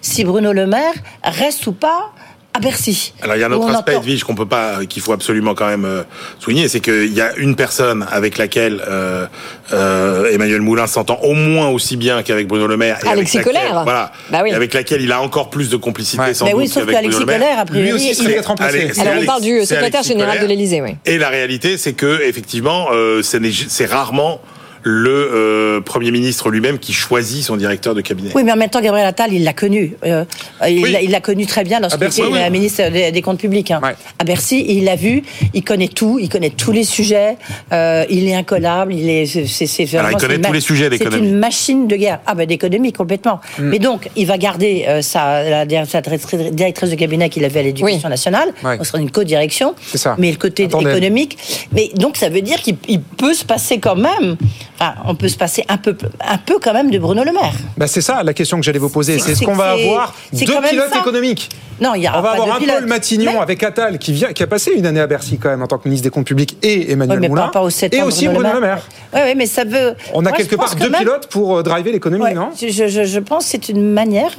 [0.00, 2.12] si Bruno Le Maire reste ou pas
[2.52, 3.12] à Bercy.
[3.22, 5.68] Alors il y a un autre aspect vie qu'on peut pas, qu'il faut absolument quand
[5.68, 6.02] même euh,
[6.40, 9.26] souligner, c'est qu'il y a une personne avec laquelle euh,
[9.72, 12.98] euh, Emmanuel Moulin s'entend au moins aussi bien qu'avec Bruno Le Maire.
[13.04, 13.84] et Alexis avec laquelle- Collère.
[13.84, 14.10] Voilà.
[14.30, 14.50] Bah oui.
[14.50, 16.96] Et avec laquelle il a encore plus de complicité sans Mais doute oui, sauf qu'avec
[16.96, 17.32] qu'Alexis Bruno.
[17.32, 18.90] Collère, a priori, Lui aussi il- remplacé.
[19.00, 20.96] Alors on parle du secrétaire général de l'Élysée, oui.
[21.06, 24.40] Et la réalité, c'est que effectivement, euh, c'est rarement
[24.82, 28.30] le euh, Premier ministre lui-même qui choisit son directeur de cabinet.
[28.34, 29.94] Oui, mais en même temps, Gabriel Attal, il l'a connu.
[30.04, 30.24] Euh,
[30.68, 31.06] il Oui.
[31.08, 32.38] l'a- connu très bien lorsqu'il était oui.
[32.38, 33.70] euh, ministre des, des Comptes publics.
[33.70, 33.80] hein.
[34.18, 37.36] À Bercy, il l'a vu, il connaît tout, il connaît tous les sujets,
[37.72, 39.26] euh, il est incollable, il est.
[39.26, 41.28] c'est- c'est- c'est Alors, il connaît c'est tous les sujets C'est d'économie.
[41.28, 42.20] une machine de guerre.
[42.26, 43.40] Ah ben d'économie complètement.
[43.58, 43.68] Mm.
[43.68, 47.62] Mais donc, il va garder euh, sa, la, sa directrice de cabinet qu'il avait à
[47.64, 48.48] l'éducation nationale.
[48.64, 48.76] Ouais.
[48.80, 49.74] On sera une co-direction.
[49.86, 50.16] C'est ça.
[50.18, 50.90] Mais le côté Attendez.
[50.90, 51.36] économique.
[51.72, 54.36] Mais donc, ça veut dire qu'il il peut se passer quand même.
[54.82, 55.94] Enfin, on peut se passer un peu,
[56.26, 57.52] un peu quand même de Bruno Le Maire.
[57.76, 59.18] Bah, c'est ça la question que j'allais vous poser.
[59.18, 61.00] C'est- est-ce qu'on va avoir deux pilotes ça.
[61.00, 61.50] économiques
[61.82, 62.76] Non, il y a On va pas avoir de un pilote.
[62.78, 65.62] Paul Matignon avec Attal qui vient, qui a passé une année à Bercy quand même
[65.62, 67.50] en tant que ministre des Comptes publics et Emmanuel Ouais, mais Moulin
[67.92, 68.86] et aussi Bruno Le Maire.
[69.12, 69.96] Oui, oui, mais ça veut.
[70.14, 72.48] On a Moi, quelque part deux même- pilotes pour euh, driver l'économie, Ouais, non?
[72.58, 74.30] je, je- je pense que c'est une manière.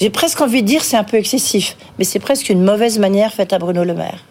[0.00, 3.30] J'ai presque envie de dire c'est un peu excessif, mais c'est presque une mauvaise manière
[3.34, 4.24] faite à Bruno Le Maire.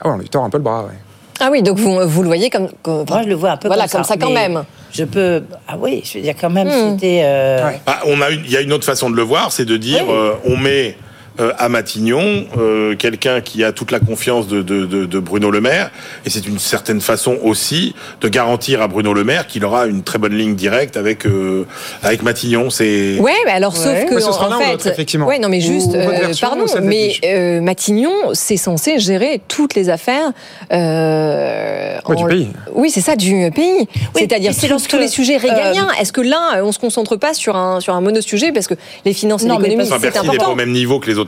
[0.00, 0.84] Ah ouais, on lui tord un peu le bras.
[0.84, 0.92] Ouais.
[1.40, 2.68] Ah oui, donc vous, vous le voyez comme.
[2.82, 4.16] comme- Moi, je le vois un peu voilà, comme ça.
[4.16, 4.64] quand mais même.
[4.96, 5.42] Je peux.
[5.66, 6.92] Ah oui, je veux dire quand même, Hmm.
[6.92, 7.22] c'était.
[7.24, 9.64] euh, Ah, on a une- il y a une autre façon de le voir, c'est
[9.64, 10.96] de dire euh, on met
[11.40, 15.50] euh, à Matignon euh, quelqu'un qui a toute la confiance de, de- de- de Bruno
[15.50, 15.90] Le Maire,
[16.24, 20.02] et c'est une certaine façon aussi de garantir à Bruno Le Maire qu'il aura une
[20.02, 21.66] très bonne ligne directe avec euh,
[22.02, 22.70] avec Matignon.
[22.70, 24.06] C'est Ouais, mais alors sauf Ouais.
[24.08, 25.26] que Mais ce sera en fait, l'autre, effectivement.
[25.26, 29.88] Ouais, non, mais juste, euh, version pardon, mais euh, Matignon, c'est censé gérer toutes les
[29.88, 30.30] affaires
[30.72, 32.48] euh, Ouais, du pays.
[32.74, 33.88] Oui, c'est ça, du pays.
[34.14, 35.88] C'est-à-dire c'est tous- lorsque, tous les sujets régaliens.
[35.88, 38.74] euh, Est-ce que là, on se concentre pas sur un sur un monosujet parce que
[39.04, 40.52] les finances et Non, mais l'économie, c'est Bercy n'est pas important.
[40.52, 41.23] au même niveau que les autres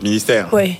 [0.52, 0.78] Oui.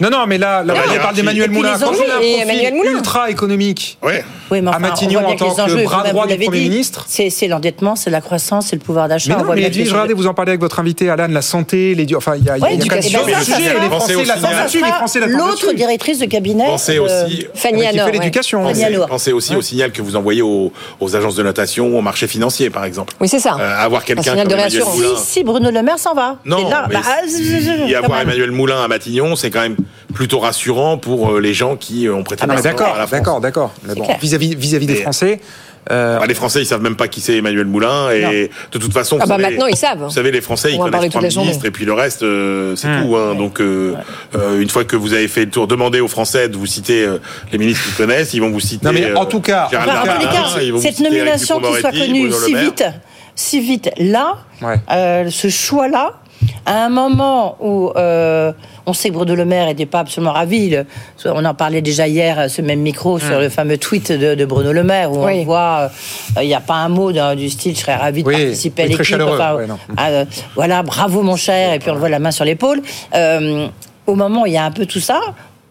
[0.00, 1.74] Non, non, mais là, là Non, on parle d'Emmanuel Moulin.
[1.74, 2.90] les Quand enjeux, on a un et profil Emmanuel Moulin.
[2.92, 4.24] ultra économique Ouais.
[4.50, 7.04] Oui, mais à Matignon on en tant les que bras droit du Premier dit, ministre.
[7.08, 9.30] C'est l'endettement, c'est la croissance, c'est le pouvoir d'achat.
[9.30, 11.42] Mais on non, voit mais les regardez, vous en parlez avec votre invité Alan, la
[11.42, 12.16] santé, l'édu...
[12.16, 14.80] Enfin, il y a, Ouais, y a sujets, les Français, là-dessus,
[15.20, 16.66] les L'autre directrice de cabinet.
[16.66, 18.64] Pensez euh, aussi, Fanny l'éducation.
[18.64, 20.72] Fanny Pensez, aussi au signal que vous envoyez aux,
[21.14, 23.14] agences de notation, aux marchés financiers, par exemple.
[23.20, 23.56] Oui, c'est ça.
[23.58, 24.96] Euh, avoir quelqu'un signal comme de Emmanuel réassurance.
[24.96, 25.16] Moulin.
[25.18, 26.36] Si, si Bruno Le Maire s'en va.
[26.44, 26.58] Non,
[26.88, 28.28] mais bah, quand avoir même.
[28.28, 29.76] Emmanuel Moulin à Matignon, c'est quand même
[30.14, 33.06] plutôt rassurant pour euh, les gens qui euh, ont prêté Ah non, d'accord, à la
[33.06, 33.40] France.
[33.40, 34.18] d'accord, d'accord.
[34.20, 35.40] Vis-à-vis vis-à-vis des Français,
[35.90, 38.92] euh, Bah, les Français, ils savent même pas qui c'est Emmanuel Moulin, et de toute
[38.92, 40.02] façon, Ah vous bah savez, maintenant ils savent.
[40.04, 42.88] vous savez, les Français, ils On connaissent trois ministres, et puis le reste, euh, c'est
[42.88, 43.02] Hmm.
[43.06, 43.16] tout.
[43.16, 43.34] Hein.
[43.36, 43.94] Donc, euh,
[44.34, 47.04] euh, une fois que vous avez fait le tour, demandez aux Français de vous citer
[47.04, 47.18] euh,
[47.52, 48.84] les ministres qu'ils connaissent, ils vont vous citer.
[48.86, 50.82] Non, mais en tout cas, Gérald Enfin, en tous les Darmanin, cas, ils vont vous
[50.84, 52.84] cette nomination qui soit connue si vite,
[53.36, 54.76] si vite là, Ouais.
[54.90, 56.14] euh, ce choix-là,
[56.64, 58.52] à un moment où euh,
[58.86, 60.84] on sait que Bruno Le Maire n'était pas absolument ravi, le-
[61.26, 64.44] on en parlait déjà hier à ce même micro sur le fameux tweet de, de
[64.44, 65.40] Bruno Le Maire où Oui.
[65.40, 65.90] on voit,
[66.36, 68.34] euh, il n'y a pas un mot dans- du style je serais ravi de Oui,
[68.34, 69.00] participer à l'équipe.
[69.16, 69.66] ouais,
[70.00, 70.24] euh,
[70.54, 72.82] voilà, bravo mon cher, et puis on le voit la main sur l'épaule.
[73.14, 73.68] Euh,
[74.06, 75.20] au moment où il y a un peu tout ça,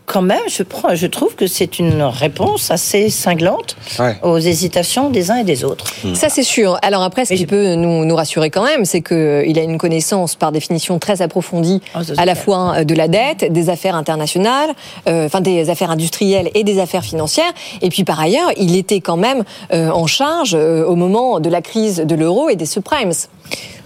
[0.06, 4.16] quand même, je, prends, je trouve que c'est une réponse assez cinglante Ouais.
[4.24, 5.86] aux hésitations des uns et des autres.
[6.14, 6.78] Ça, c'est sûr.
[6.82, 10.36] Alors après, ce qui peut nous, nous rassurer quand même, c'est qu'il a une connaissance,
[10.36, 14.70] par définition, très approfondie, c'est à la fois euh, de la dette, des affaires internationales,
[15.08, 17.52] euh, enfin des affaires industrielles et des affaires financières.
[17.82, 19.44] Et puis par ailleurs, il était quand même
[19.74, 23.12] euh, en charge euh, au moment de la crise de l'euro et des subprimes.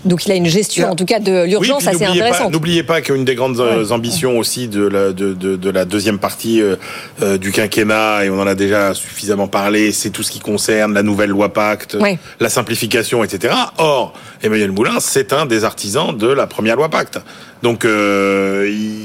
[0.05, 2.53] Donc il a une gestion, en tout cas, de l'urgence assez intéressante.
[2.53, 6.19] N'oubliez pas qu'une des grandes euh, ambitions aussi de la, de, de, de la deuxième
[6.19, 6.77] partie euh,
[7.21, 10.93] euh, du quinquennat, et on en a déjà suffisamment parlé, c'est tout ce qui concerne
[10.93, 11.97] la nouvelle loi Pacte,
[12.39, 13.53] la simplification, etc.
[13.77, 17.19] Or, Emmanuel Moulin, c'est un des artisans de la première loi Pacte.
[17.61, 18.98] Donc, euh, il,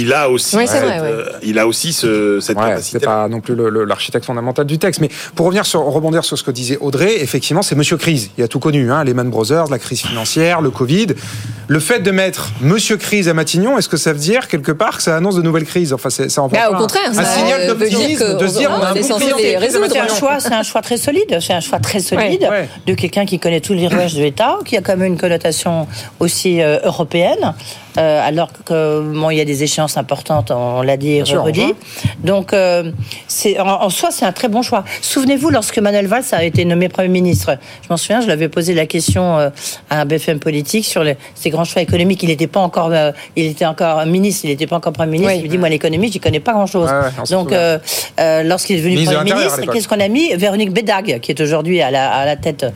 [0.00, 1.06] il- a aussi, Oui, c'est cette, vrai, ouais.
[1.08, 2.98] euh, il a aussi ce, cette Ouais, c'est capacité.
[3.00, 3.54] pas non plus
[3.86, 5.00] l'architecte fondamental du texte.
[5.00, 8.30] Mais pour revenir sur, rebondir sur ce que disait Audrey, effectivement, c'est Monsieur Crise.
[8.38, 11.08] Il a tout connu, hein, Lehman Brothers, la crise financière, le Covid.
[11.68, 14.96] Le fait de mettre Monsieur Crise à Matignon, est-ce que ça veut dire quelque part
[14.98, 15.92] que ça annonce de nouvelles crises?
[15.92, 18.82] Enfin, c'est- ça en Bah, au contraire, un ça signal d'optimisme de se dire on-
[18.82, 19.86] a un censé les résoudre.
[19.90, 21.38] C'est un choix, c'est un choix très solide.
[21.40, 22.68] C'est un choix très solide ouais.
[22.86, 25.86] de quelqu'un qui connaît tous les rouages de l'État, qui a quand même une connotation
[26.20, 27.54] aussi euh, européenne,
[27.98, 31.74] euh, alors que bon, il y a des échéances importantes, on l'a dit, sûr, redit.
[32.24, 32.90] Donc, euh,
[33.28, 34.84] c'est en, en soi, c'est un très bon choix.
[35.00, 38.74] Souvenez-vous, lorsque Manuel Valls a été nommé Premier ministre, je m'en souviens, je l'avais posé
[38.74, 39.50] la question euh,
[39.90, 42.22] à un BFM politique sur les, ces grands choix économiques.
[42.22, 45.34] Il n'était pas encore, euh, il était encore ministre, il n'était pas encore Premier ministre.
[45.34, 45.40] Oui.
[45.40, 46.90] Il me dit, moi, l'économie, j'y connais pas grand-chose.
[46.90, 47.78] Ouais, Donc, euh,
[48.20, 50.34] euh, lorsqu'il est devenu de Premier ministre, qu'est-ce qu'on a mis?
[50.34, 52.66] Véronique Bédag, qui est aujourd'hui à la, à la tête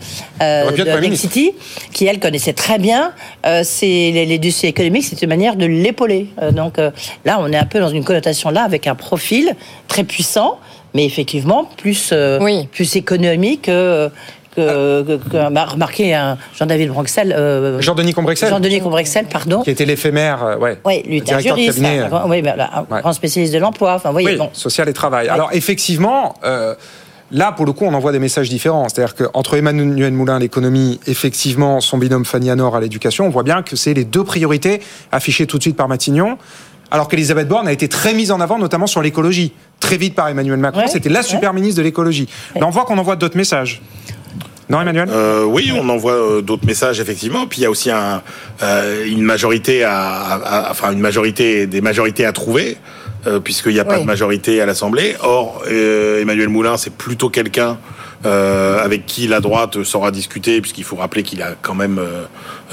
[0.40, 1.52] euh, de Next City,
[1.92, 3.12] qui elle connaissait très bien
[3.46, 5.04] euh, les, les dossiers économiques.
[5.10, 6.28] C'est une manière de l'épauler.
[6.40, 6.90] Euh, donc euh,
[7.24, 9.54] là, on est un peu dans une connotation là avec un profil
[9.88, 10.58] très puissant,
[10.94, 12.66] mais effectivement plus euh, Oui.
[12.72, 13.62] plus économique.
[13.62, 14.10] que
[14.56, 19.62] que, que- que- bah, remarquez un Jean-David Bronxel, euh, Jean-Denis Combrexel, Jean-Denis Combrexel, pardon.
[19.62, 22.08] qui était l'éphémère, euh, ouais, Oui, lui, directeur de juriste, cabinet.
[22.08, 23.00] grand- oui, ben, là, un Ouais.
[23.00, 23.94] grand spécialiste de l'emploi.
[23.94, 24.50] Enfin, Oui, bon.
[24.52, 25.28] social et travail.
[25.28, 26.74] Alors effectivement, euh,
[27.32, 28.88] Là, pour le coup, on envoie des messages différents.
[28.88, 33.44] C'est-à-dire qu'entre Emmanuel Moulin à l'économie, effectivement, son binôme Fanny Anor à l'éducation, on voit
[33.44, 34.80] bien que c'est les deux priorités
[35.12, 36.38] affichées tout de suite par Matignon.
[36.90, 39.52] Alors qu'Elisabeth Borne a été très mise en avant, notamment sur l'écologie.
[39.78, 42.28] Très vite par Emmanuel Macron, Ouais, c'était la super ministre de l'écologie.
[42.56, 43.80] Là, on voit qu'on envoie d'autres messages.
[44.68, 45.08] Non, Emmanuel?
[45.10, 47.46] Euh, oui, on envoie euh, d'autres messages effectivement.
[47.46, 48.22] Puis il y a aussi un,
[48.62, 50.34] euh, une majorité à, à-
[50.66, 52.76] à- enfin une majorité, des majorités à trouver,
[53.26, 54.00] euh, puisqu'il n'y a pas Oui.
[54.02, 55.16] de majorité à l'Assemblée.
[55.22, 57.78] Or, euh, Emmanuel Moulin, c'est plutôt quelqu'un
[58.26, 62.24] euh, avec qui la droite saura discuter, puisqu'il faut rappeler qu'il a quand même euh,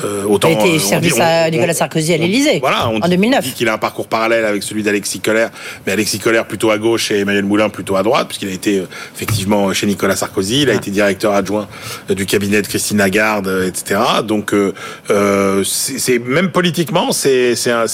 [0.04, 0.50] euh, autant.
[0.50, 3.08] Il a été euh, service dit- on- à Nicolas Sarkozy à l'Élysée Voilà, on en
[3.08, 3.46] 2009.
[3.46, 5.48] dit qu'il a un parcours parallèle avec celui d'Alexis Kohler,
[5.86, 8.80] mais Alexis Kohler plutôt à gauche et Emmanuel Moulin plutôt à droite, puisqu'il a été
[8.80, 11.68] euh, effectivement chez Nicolas Sarkozy, il a été directeur adjoint
[12.10, 14.02] du cabinet de Christine Lagarde, etc.
[14.26, 14.74] Donc, euh,
[15.64, 17.88] c'est même politiquement, c'est un,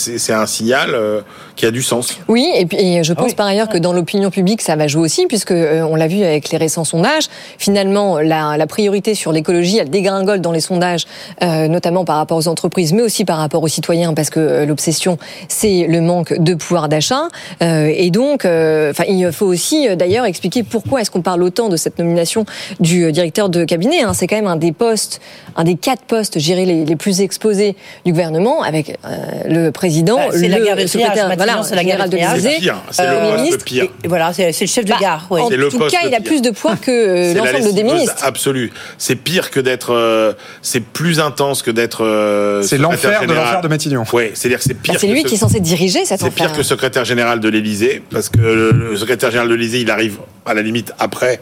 [0.48, 1.22] signal euh,
[1.56, 2.18] qui a du sens.
[2.28, 3.36] Oui, et puis et je pense oui.
[3.36, 6.24] par ailleurs que dans l'opinion publique, ça va jouer aussi, puisque euh, on l'a vu
[6.24, 7.26] avec les récents sondages.
[7.58, 11.06] Finalement, la, la priorité sur l'écologie, elle dégringole dans les sondages,
[11.44, 14.66] euh, notamment par rapport aux entreprises, mais aussi par rapport aux citoyens, parce que euh,
[14.66, 17.28] l'obsession, c'est le manque de pouvoir d'achat.
[17.62, 21.44] Euh, et donc, euh, enfin, il faut aussi euh, d'ailleurs expliquer pourquoi est-ce qu'on parle
[21.44, 22.46] autant de cette nomination
[22.80, 24.02] du euh, directeur de cabinet.
[24.02, 24.14] hein.
[24.14, 25.22] C'est quand même un des postes,
[25.56, 27.76] un des quatre postes, je dirais, les, les plus exposés
[28.06, 29.10] du gouvernement, avec euh,
[29.48, 33.12] le président, Bah, le la secrétaire, voilà, c'est la guerre général de l'Élysée, C'est euh,
[33.14, 33.66] le poste ministre.
[33.66, 33.84] pire.
[34.04, 35.28] Et voilà, c'est le chef de Bah, gare.
[35.30, 35.42] oui.
[35.42, 38.16] En tout cas, il a plus de poids que euh, l'ensemble des ministres.
[38.24, 38.72] absolue.
[38.98, 39.94] C'est pire que d'être.
[39.94, 42.04] euh, c'est plus intense que d'être.
[42.04, 44.04] euh, C'est l'enfer de l'enfer de Matignon.
[44.14, 44.94] Ouais, c'est-à-dire que c'est pire.
[44.94, 47.40] Bah, c'est que lui ce- qui est censé diriger cette C'est pire que secrétaire général
[47.40, 50.94] de l'Élysée, parce que le, le secrétaire général de l'Élysée, il arrive à la limite
[51.00, 51.40] après,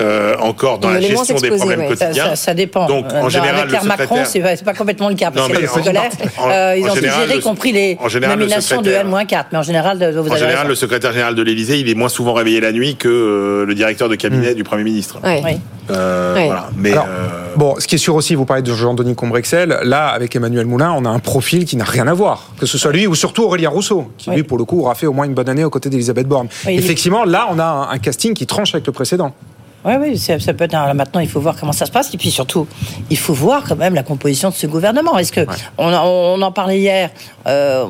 [0.00, 2.30] euh, encore dans la gestion des problèmes quotidiens.
[2.30, 2.86] ça- ça dépend.
[2.86, 5.14] Donc, Euh, en général, avec le l'ère Macron, secrétaire- c'est pas, c'est pas complètement le
[5.14, 5.30] cas.
[5.30, 7.34] Parce Non, que mais les en- scolaires, en- euh, ils en ont général, tout géré,
[7.34, 9.46] le- y compris les en général, le nominations de secrétaire- N-4.
[9.52, 10.68] Mais en général, de- En général, raison.
[10.68, 13.74] le secrétaire général de l'Élysée, il est moins souvent réveillé la nuit que euh, le
[13.74, 15.18] directeur de cabinet du Premier ministre.
[15.24, 15.56] Oui.
[15.90, 16.34] Euh.
[16.46, 16.70] Voilà.
[16.76, 20.06] Mais Alors, euh, Bon, ce qui est sûr aussi, vous parlez de Jean-Denis Combrexel, là,
[20.08, 22.50] avec Emmanuel Moulin, on a un profil qui n'a rien à voir.
[22.58, 24.36] Que ce soit lui ou surtout Aurélien Rousseau, qui Oui.
[24.36, 26.48] lui, pour le coup, aura fait au moins une bonne année aux côtés d'Elisabeth Borne.
[26.66, 29.34] Oui, il est- Effectivement, là, on a un casting qui tranche avec le précédent.
[29.84, 30.74] Oui, oui, ça, ça peut être.
[30.74, 32.12] alors maintenant, il faut voir comment ça se passe.
[32.14, 32.66] Et puis surtout,
[33.10, 35.18] il faut voir quand même la composition de ce gouvernement.
[35.18, 35.46] Est-ce que
[35.78, 37.10] on, en- on en parlait hier
[37.46, 37.86] euh,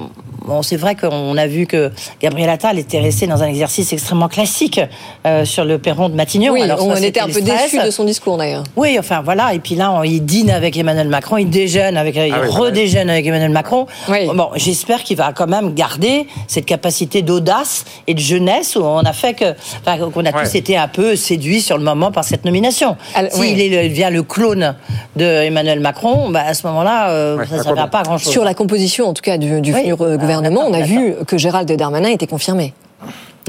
[0.46, 1.90] Bon, c'est vrai qu'on a vu que
[2.20, 4.80] Gabriel Attal était resté dans un exercice extrêmement classique
[5.26, 6.52] euh, sur le perron de Matignon.
[6.52, 8.64] Oui, Alors, ça, on était un peu déçus de son discours d'ailleurs.
[8.76, 9.54] Oui, enfin voilà.
[9.54, 12.48] Et puis là, on- il dîne avec Emmanuel Macron, il déjeune avec, il Ah oui,
[12.48, 13.86] redéjeune avec Emmanuel Macron.
[14.08, 14.28] Oui.
[14.34, 18.98] Bon, j'espère qu'il va quand même garder cette capacité d'audace et de jeunesse où on
[19.00, 19.54] a fait que,
[19.86, 20.44] enfin, qu'on a Ouais.
[20.44, 22.96] tous été un peu séduits sur le moment par cette nomination.
[23.30, 23.70] S'il oui.
[23.70, 24.74] devient le clone
[25.16, 28.18] de Emmanuel Macron, bah, à ce moment-là, euh, Ouais, ça ne servira pas à grand
[28.18, 28.32] chose.
[28.32, 29.80] Sur la composition, en tout cas, du, du Oui.
[29.80, 32.72] futur euh, Ah, gouvernement, on a vu que Gérald Darmanin était confirmé.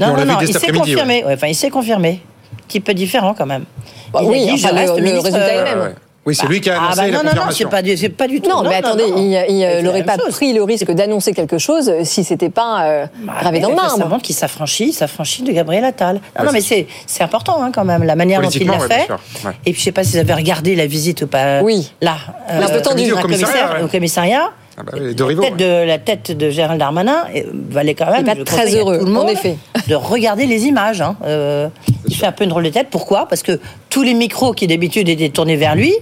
[0.00, 1.24] Non, l'a non, non, il s'est confirmé.
[1.24, 2.20] Ouais, Enfin, il s'est confirmé.
[2.68, 3.64] Petit peu différent quand même.
[4.12, 5.70] Bah Il a oui, dit, je enfin, reste le- le ministre, résultat est euh, le
[5.80, 5.88] même.
[5.88, 5.94] Ouais.
[6.26, 7.96] Oui, c'est lui qui a Ah annoncé bah la non, non, non, c'est pas, du-
[7.98, 8.48] c'est pas du tout.
[8.48, 9.18] Non, mais attendez, non.
[9.18, 10.30] il, la n'aurait pas chose.
[10.34, 14.08] pris le risque d'annoncer quelque chose si c'était pas euh, Bah, gravé dans le marbre.
[14.08, 16.20] montre qu'il s'affranchit, s'affranchit de Gabriel Attal.
[16.38, 16.86] Non, non, mais c'est-
[17.22, 19.10] important hein, quand même, la manière dont il l'a ouais, fait.
[19.44, 19.52] Ouais.
[19.66, 21.60] Et puis je sais pas si vous avez regardé la visite ou pas.
[21.60, 21.92] Oui.
[22.00, 22.16] Là.
[22.48, 23.12] Un peu tendu.
[23.12, 23.84] au un commissariat.
[23.84, 24.50] Au commissariat.
[24.76, 27.42] Ah bah oui, les deux la, rivaux, tête de, la tête de Gérald Darmanin euh,
[27.70, 28.24] valait quand même.
[28.24, 29.56] Pas très heureux, tout le monde en effet.
[29.88, 31.00] De regarder les images.
[31.00, 31.16] hein.
[31.24, 31.68] Euh,
[32.08, 32.88] il fait un peu une drôle de tête.
[32.90, 33.26] Pourquoi?
[33.28, 33.60] Parce que
[33.90, 35.94] tous les micros qui d'habitude étaient tournés vers lui,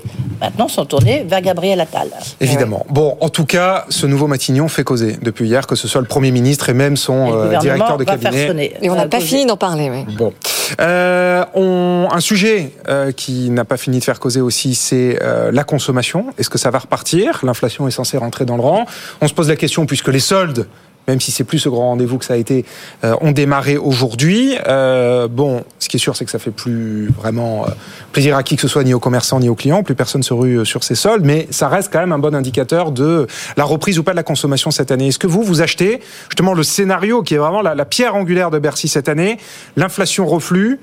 [0.42, 2.08] maintenant sont tournés vers Gabriel Attal.
[2.40, 2.84] Évidemment.
[2.90, 6.06] Bon, en tout cas, ce nouveau Matignon fait causer depuis hier, que ce soit le
[6.06, 8.74] Premier ministre et même son euh, directeur de cabinet.
[8.82, 9.28] Et on n'a pas causer.
[9.28, 9.90] fini d'en parler.
[10.18, 10.32] Bon.
[10.80, 15.50] Euh, on- un sujet euh, qui n'a pas fini de faire causer aussi, c'est euh,
[15.52, 16.26] la consommation.
[16.38, 17.40] Est-ce que ça va repartir?
[17.44, 18.84] L'inflation est censée rentrer dans le rang.
[19.20, 20.66] On se pose la question puisque les soldes,
[21.08, 22.64] même si c'est plus ce grand rendez-vous que ça a été,
[23.04, 24.56] euh, ont démarré aujourd'hui.
[24.68, 27.70] Euh, bon, ce qui est sûr, c'est que ça fait plus vraiment euh,
[28.12, 29.82] plaisir à qui que ce soit, ni aux commerçants ni aux clients.
[29.82, 32.34] Plus personne se rue euh, sur ces soldes, mais ça reste quand même un bon
[32.34, 33.26] indicateur de
[33.56, 35.08] la reprise ou pas de la consommation cette année.
[35.08, 38.50] Est-ce que vous, vous achetez justement le scénario qui est vraiment la, la pierre angulaire
[38.50, 39.38] de Bercy cette année
[39.76, 40.78] L'inflation reflue.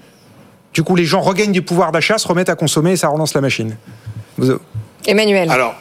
[0.74, 3.34] Du coup, les gens regagnent du pouvoir d'achat, se remettent à consommer et ça relance
[3.34, 3.76] la machine?
[4.38, 4.60] Vous-
[5.08, 5.50] Emmanuel.
[5.50, 5.74] alors,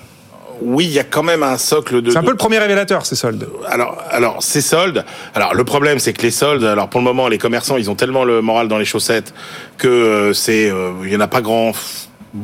[0.60, 2.10] oui, il y a quand même un socle de.
[2.10, 3.48] C'est un peu le premier révélateur, ces soldes.
[3.66, 5.04] Alors, alors ces soldes.
[5.34, 6.64] Alors, le problème, c'est que les soldes.
[6.64, 9.34] Alors, pour le moment, les commerçants, ils ont tellement le moral dans les chaussettes
[9.76, 10.70] que euh, c'est.
[10.70, 11.72] euh, Il y en a pas grand.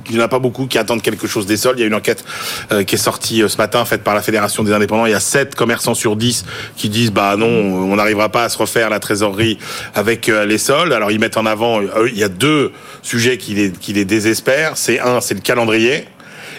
[0.09, 1.79] Il n'y en a pas beaucoup qui attendent quelque chose des soldes.
[1.79, 2.25] Il y a une enquête
[2.73, 5.05] euh, qui est sortie euh, ce matin, faite par la Fédération des indépendants.
[5.05, 8.49] Il y a 7 commerçants sur 10 qui disent bah non, on n'arrivera pas à
[8.49, 9.59] se refaire la trésorerie
[9.95, 10.93] avec euh, les soldes.
[10.95, 14.07] Alors ils mettent en avant, euh, il y a deux sujets qui les, qui les
[14.07, 14.79] désespèrent.
[14.79, 16.07] C'est un, c'est le calendrier.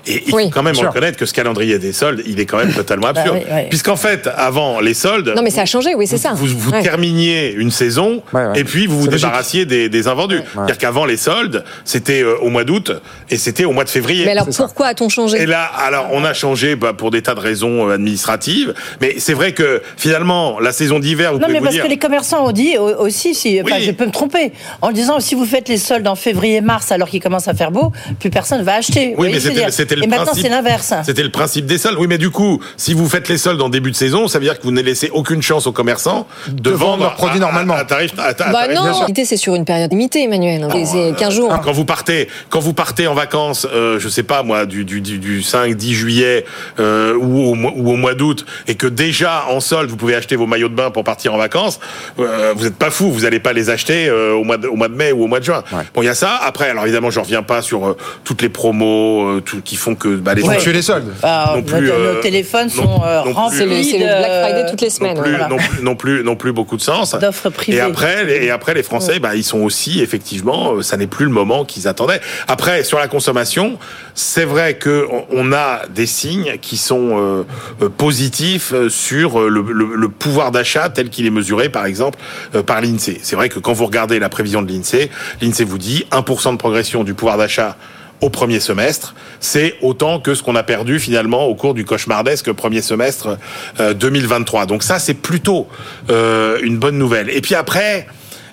[0.08, 0.88] Et il faut quand même Sûr.
[0.90, 3.40] reconnaître que ce calendrier des soldes, il est quand même totalement Bah absurde.
[3.44, 3.62] oui, oui.
[3.70, 6.34] Puisqu'en fait, avant les soldes, Non, mais ça a changé, oui, c'est ça.
[6.36, 6.84] vous, vous Ouais.
[6.84, 8.22] terminiez une saison
[8.56, 10.42] et puis vous vous débarrassiez des, des invendus.
[10.54, 12.92] C'est-à-dire qu'avant les soldes, c'était euh, au mois d'août
[13.30, 14.26] et c'était au mois de février.
[14.26, 15.42] Mais alors pourquoi a-t-on changé?
[15.42, 19.16] Et là, alors, on a changé bah, pour des tas de raisons euh, administratives, mais
[19.18, 21.84] c'est vrai que finalement, la saison d'hiver, vous Non, pouvez mais vous parce dire.
[21.84, 23.72] que les commerçants ont dit au- aussi, si, Oui.
[23.82, 24.52] je peux me tromper,
[24.82, 27.92] en disant si vous faites les soldes en février-mars alors qu'il commence à faire beau,
[28.20, 29.16] plus personne va acheter.
[29.18, 29.40] Oui, mais
[29.72, 30.44] c'était c'était le Et maintenant, principe.
[30.44, 30.94] c'est l'inverse.
[31.06, 31.98] C'était le principe des soldes.
[32.00, 34.46] Oui, mais du coup, si vous faites les soldes en début de saison, ça veut
[34.46, 37.84] dire que vous ne laissez aucune chance aux commerçants de, vendre leurs produits normalement à,
[37.86, 38.12] tarif.
[38.18, 38.98] à- à Bah tarif non, sûr.
[39.00, 40.68] réalité, c'est sur une période limitée, Emmanuel.
[40.72, 41.60] C'est- C'est 15 jours.
[41.64, 45.02] Quand vous partez, quand vous partez en vacances, euh, je sais pas moi, du, du,
[45.02, 46.46] du, du 5, 10 juillet
[46.80, 50.16] euh, ou, au, mois- ou au mois d'août, et que déjà en solde vous pouvez
[50.16, 51.80] acheter vos maillots de bain pour partir en vacances,
[52.20, 54.76] euh, vous n'êtes pas fou, vous n'allez pas les acheter euh, au, mois de, au
[54.76, 55.64] mois de mai ou au mois de juin.
[55.94, 56.40] Bon, il y a ça.
[56.44, 59.85] Après, alors évidemment, je reviens pas sur euh, toutes les promos euh, tout, qui font
[59.94, 61.14] que bah, les gens- tuer les soldes.
[61.22, 63.98] Ah, non plus, nos, euh, nos téléphones non- sont euh, non remplis C'est le- c'est
[64.00, 65.18] le de- Black Friday toutes les semaines.
[65.18, 65.48] non plus, Voilà.
[65.50, 67.14] non plus, non plus, non plus beaucoup de sens.
[67.16, 67.78] D'offres privées.
[67.78, 71.06] Et après, les, et après, les Français, bah, ils sont aussi, effectivement, euh, ça n'est
[71.08, 72.22] plus le moment qu'ils attendaient.
[72.48, 73.78] Après, sur la consommation,
[74.16, 77.46] c'est vrai que on- a des signes qui sont
[77.82, 82.18] euh, positifs sur le, le- le pouvoir d'achat tel qu'il est mesuré, par exemple,
[82.56, 83.20] euh, par l'INSEE.
[83.22, 85.10] C'est vrai que quand vous regardez la prévision de l'INSEE,
[85.42, 87.78] l'INSEE vous dit 1% de progression du pouvoir d'achat
[88.22, 92.52] au premier semestre, c'est autant que ce qu'on a perdu finalement au cours du cauchemardesque
[92.54, 93.38] premier semestre
[93.80, 94.66] euh, 2023.
[94.66, 95.68] Donc ça, c'est plutôt
[96.10, 97.30] euh, une bonne nouvelle.
[97.30, 98.08] Et puis après,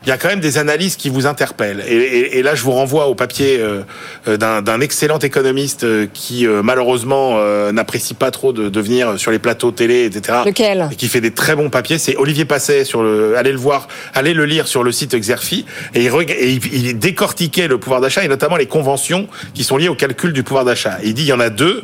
[0.04, 1.82] il y a quand même des analyses qui vous interpellent.
[1.88, 3.82] Et, et- et là, je vous renvoie au papier euh,
[4.28, 9.18] euh, d'un excellent économiste euh, qui euh, malheureusement euh, n'apprécie pas trop de, de venir
[9.18, 10.38] sur les plateaux télé, etc.
[10.46, 10.88] Lequel?
[10.92, 11.98] Et qui fait des très bons papiers.
[11.98, 13.36] C'est Olivier Passet sur le.
[13.36, 15.66] Allez le voir, allez le lire sur le site Exerfi.
[15.94, 19.76] Et il, et il, il décortiquait le pouvoir d'achat et notamment les conventions qui sont
[19.76, 20.98] liées au calcul du pouvoir d'achat.
[21.04, 21.82] Il dit il y en a deux.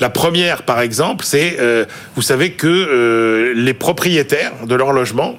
[0.00, 1.84] La première, par exemple, c'est euh,
[2.16, 5.38] vous savez que euh, les propriétaires de leur logement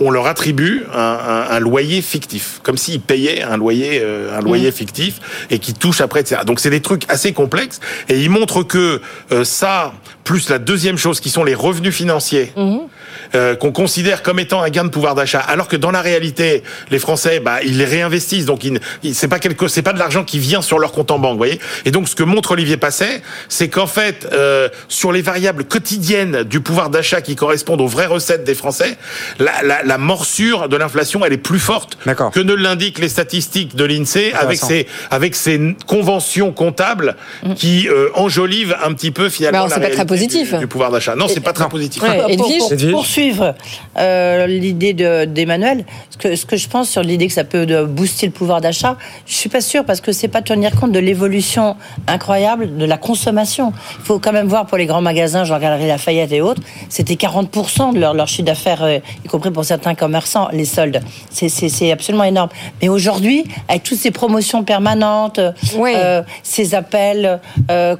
[0.00, 4.40] on leur attribue un, un- un loyer fictif, comme s'ils payaient un loyer, euh, un
[4.40, 5.20] loyer fictif
[5.50, 6.40] et qui touche après, etc.
[6.46, 9.00] Donc c'est des trucs assez complexes et ils montrent que
[9.32, 9.92] euh, ça,
[10.24, 12.52] plus la deuxième chose qui sont les revenus financiers,
[13.34, 16.62] euh, qu'on considère comme étant un gain de pouvoir d'achat, alors que dans la réalité,
[16.90, 18.62] les Français, bah, ils les réinvestissent, donc
[19.12, 21.38] c'est pas quelque, c'est pas de l'argent qui vient sur leur compte en banque, vous
[21.38, 21.60] voyez.
[21.84, 26.42] Et donc ce que montre Olivier Passet, c'est qu'en fait, euh, sur les variables quotidiennes
[26.44, 28.96] du pouvoir d'achat qui correspondent aux vraies recettes des Français,
[29.38, 31.98] la, la, la morsure de l'inflation, elle est plus forte
[32.30, 37.16] que ne l'indiquent les statistiques de l'Insee avec ses avec ses conventions comptables
[37.56, 40.52] qui euh, enjolivent un petit peu finalement Bah, la c'est pas très positif.
[40.54, 41.14] Du, du pouvoir d'achat.
[41.16, 42.02] Non, c'est pas très positif.
[42.02, 42.26] Pour-
[42.58, 43.06] pour, pour
[43.98, 47.84] euh, l'idée de- d'Emmanuel, ce que, ce que je pense sur l'idée que ça peut
[47.86, 48.96] booster le pouvoir d'achat,
[49.26, 52.96] je suis pas sûre parce que c'est pas tenir compte de l'évolution incroyable de la
[52.96, 53.72] consommation.
[53.98, 57.14] Il faut quand même voir pour les grands magasins, genre Galerie Lafayette et autres, c'était
[57.14, 61.00] 40% de leur, leur chiffre d'affaires, euh, y compris pour certains commerçants, les soldes.
[61.30, 62.50] C'est- absolument énorme.
[62.82, 65.40] Mais aujourd'hui, avec toutes ces promotions permanentes,
[65.96, 67.40] euh, ces appels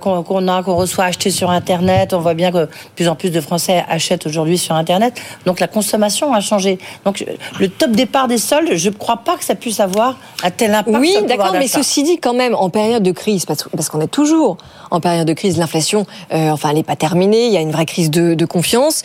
[0.01, 3.15] qu'on qu'on a, qu'on reçoit achetés sur Internet, on voit bien que de plus en
[3.17, 5.10] plus de Français achètent aujourd'hui sur Internet.
[5.47, 6.79] Donc la consommation a changé.
[7.05, 7.25] Donc
[7.59, 10.75] le top départ des soldes, je ne crois pas que ça puisse avoir un tel
[10.75, 10.97] impact.
[10.99, 14.11] Oui, d'accord, mais ceci dit, quand même, en période de crise, parce, parce qu'on est
[14.11, 14.57] toujours
[14.91, 17.71] en période de crise, l'inflation, euh, enfin, elle n'est pas terminée, il y a une
[17.71, 19.03] vraie crise de, de confiance.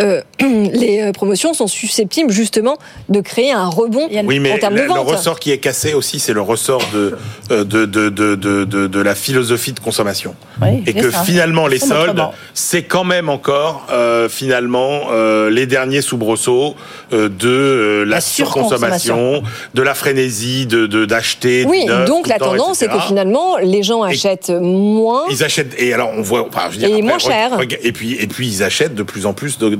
[0.00, 2.76] Euh, les euh, promotions sont susceptibles justement
[3.08, 5.08] de créer un rebond Oui, mais en termes le, de le vente.
[5.10, 7.16] ressort qui est cassé aussi, c'est le ressort de,
[7.50, 10.34] euh, de, de, de, de, de, de la philosophie de consommation.
[10.62, 11.22] Oui, Et que ça.
[11.24, 12.22] finalement, les soldes,
[12.54, 16.74] c'est quand même encore, euh, finalement, euh, les derniers soubresauts
[17.12, 19.42] de euh, la, La surconsommation, surconsommation.
[19.74, 21.64] de la frénésie de de- d'acheter.
[21.64, 25.24] du Oui, neuf donc la le temps, tendance, c'est que finalement, les gens achètent moins.
[25.30, 27.50] Ils achètent et alors on voit enfin, je veux dire, Et après, moins cher.
[27.82, 29.74] et puis et puis ils achètent de plus en plus de-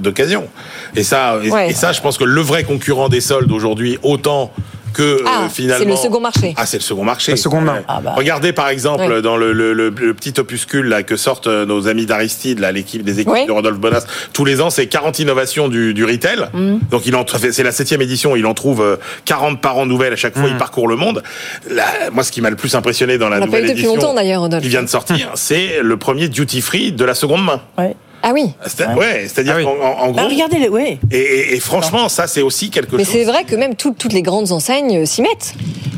[0.96, 1.70] et ça et, Ouais.
[1.70, 4.52] et ça je pense que le vrai concurrent des soldes aujourd'hui autant
[4.94, 6.54] que euh, Ah, finalement c'est le second marché.
[6.56, 7.74] ah c'est le second marché La seconde main.
[7.74, 7.84] Ouais.
[7.86, 8.14] Ah bah.
[8.16, 9.20] regardez par exemple Ouais.
[9.22, 12.72] dans le, le- le- le petit opuscule là que sortent euh, nos amis d'Aristide là
[12.72, 13.46] l'équipe des équipes Ouais.
[13.46, 16.78] de Rodolphe Bonas tous les ans c'est 40 innovations du, du retail Mm.
[16.90, 18.96] donc il en c'est la septième édition il en trouve euh,
[19.26, 21.22] 40 par an nouvelles à chaque fois il parcourt le monde
[21.70, 23.68] Là, moi ce qui m'a le plus impressionné dans la On l'a pas nouvelle eu
[23.68, 24.62] depuis édition longtemps d'ailleurs, Rodolphe.
[24.62, 27.60] qui vient de sortir, c'est le premier duty free de la seconde main.
[28.22, 28.50] Ah oui.
[28.66, 29.64] C'est- Ouais, c'est-à-dire Ah oui.
[29.64, 29.70] qu'en
[30.06, 30.30] en, Bah, gros.
[30.30, 30.98] regardez, les- oui.
[31.10, 33.12] Et, et- et franchement, ça c'est aussi quelque Mais chose.
[33.14, 35.54] c'est vrai que même tout- toutes les grandes enseignes euh, s'y mettent.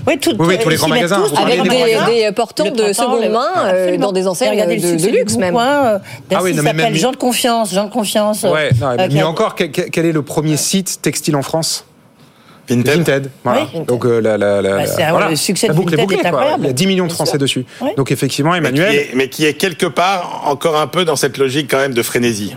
[0.06, 2.06] Oui, tout, Oui, oui, tous les grands magasins, tous, Avec grands des- des, magasins.
[2.06, 4.06] des portants Le de seconde le- main euh, Absolument.
[4.06, 5.52] dans des enseignes regardez le de, de luxe même.
[5.54, 5.98] Coin, euh,
[6.34, 8.42] Ah oui, non, mais s'appelle même- Jean de Confiance, Jean de Confiance.
[8.44, 11.36] Ouais, non, euh, mais mieux a- encore, quel, quel- quel est le premier site textile
[11.36, 11.84] en France?
[12.70, 13.30] Vinted.
[13.44, 13.66] voilà.
[13.74, 13.80] Oui.
[13.86, 15.28] Donc euh, la, la, la- Bah, c'est- voilà.
[15.30, 16.40] le succès La de boucle est Vinted est bouclée, quoi.
[16.40, 16.64] incroyable.
[16.64, 17.64] Il y a 10 millions de Français dessus.
[17.80, 17.90] Oui.
[17.96, 18.94] Donc effectivement, Mais qui, Emmanuel.
[18.94, 22.02] est, mais qui est quelque part encore un peu dans cette logique quand même de
[22.02, 22.54] frénésie.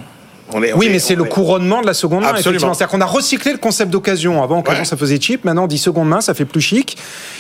[0.56, 2.34] On est, on Oui, est- mais c'est le est- couronnement de la seconde main.
[2.38, 4.44] C'est-à-dire qu'on a recyclé le concept d'occasion.
[4.44, 4.86] Avant, occasion, Ouais.
[4.86, 5.46] ça faisait cheap.
[5.46, 6.96] Maintenant, on dit seconde main, ça fait plus chic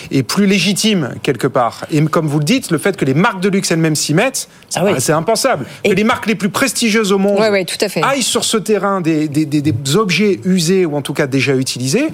[0.10, 1.86] et plus légitime, quelque part.
[1.92, 4.48] Et comme vous le dites, le fait que les marques de luxe elles-mêmes s'y mettent,
[4.70, 4.94] c'est Ah oui.
[4.98, 5.66] c'est impensable.
[5.86, 8.02] Que les marques les plus prestigieuses au monde Ouais, ouais, tout à fait.
[8.02, 11.54] aillent sur ce terrain des, des- des- des objets usés ou en tout cas déjà
[11.56, 12.08] utilisés.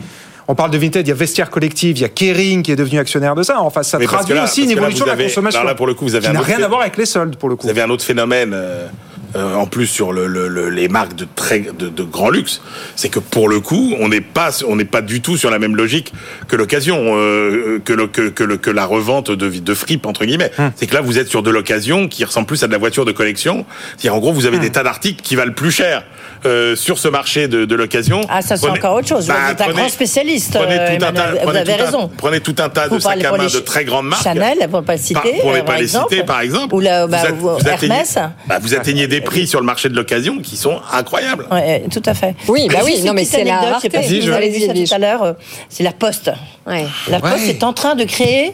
[0.52, 2.76] On parle de Vinted, il y a Vestiaire Collective, il y a Kering qui est
[2.76, 3.62] devenu actionnaire de ça.
[3.62, 5.64] Enfin, ça traduit là- aussi une évolution de la consommation.
[5.64, 7.36] là, pour le coup, vous avez qui n'a rien fait- à voir avec les soldes,
[7.36, 7.68] pour le coup.
[7.68, 8.54] Vous avez un autre phénomène.
[8.56, 8.88] euh,
[9.36, 12.64] euh, en plus sur le, le- le- les marques de très de, de grand luxe,
[12.96, 15.60] c'est que pour le coup, on n'est pas on n'est pas du tout sur la
[15.60, 16.12] même logique
[16.48, 20.26] que l'occasion, euh, que, le, que, que, le- que la revente de de fripe entre
[20.26, 20.50] guillemets.
[20.58, 20.72] Hum.
[20.76, 23.06] C'est que là, vous êtes sur de l'occasion qui ressemble plus à de la voiture
[23.06, 23.68] de collection.
[23.98, 24.64] C'est-à-dire en gros, vous avez Hum.
[24.64, 26.06] des tas d'articles qui valent plus cher
[26.46, 28.22] euh, sur ce marché de, de l'occasion.
[28.30, 29.28] Ah, ça, c'est encore autre chose.
[29.28, 31.42] Bah, vous êtes un prenez- grand spécialiste, Prenez euh, tout un tas, Emmanuel.
[31.46, 32.12] Vous avez tout un- raison.
[32.18, 34.24] prenez tout un tas Vous de sacs à main de très grandes marques.
[34.24, 35.14] Chanel, pour ne pas le citer.
[35.14, 36.08] Par- pour ne pas les exemple.
[36.12, 36.74] citer, par exemple.
[36.76, 38.18] Ou, la, bah, Vous vous atteignez- Hermès.
[38.48, 41.46] bah, vous atteignez des prix sur le marché de l'occasion qui sont incroyables.
[41.52, 42.36] Ouais, tout à fait.
[42.48, 43.90] Oui, bah oui, non, mais c'est la rareté.
[44.04, 45.34] si vous avez vu ça tout à l'heure, euh,
[45.70, 46.32] c'est la Poste.
[46.68, 46.86] Ouais.
[47.10, 47.50] La Poste Ouais.
[47.50, 48.54] est en train de créer,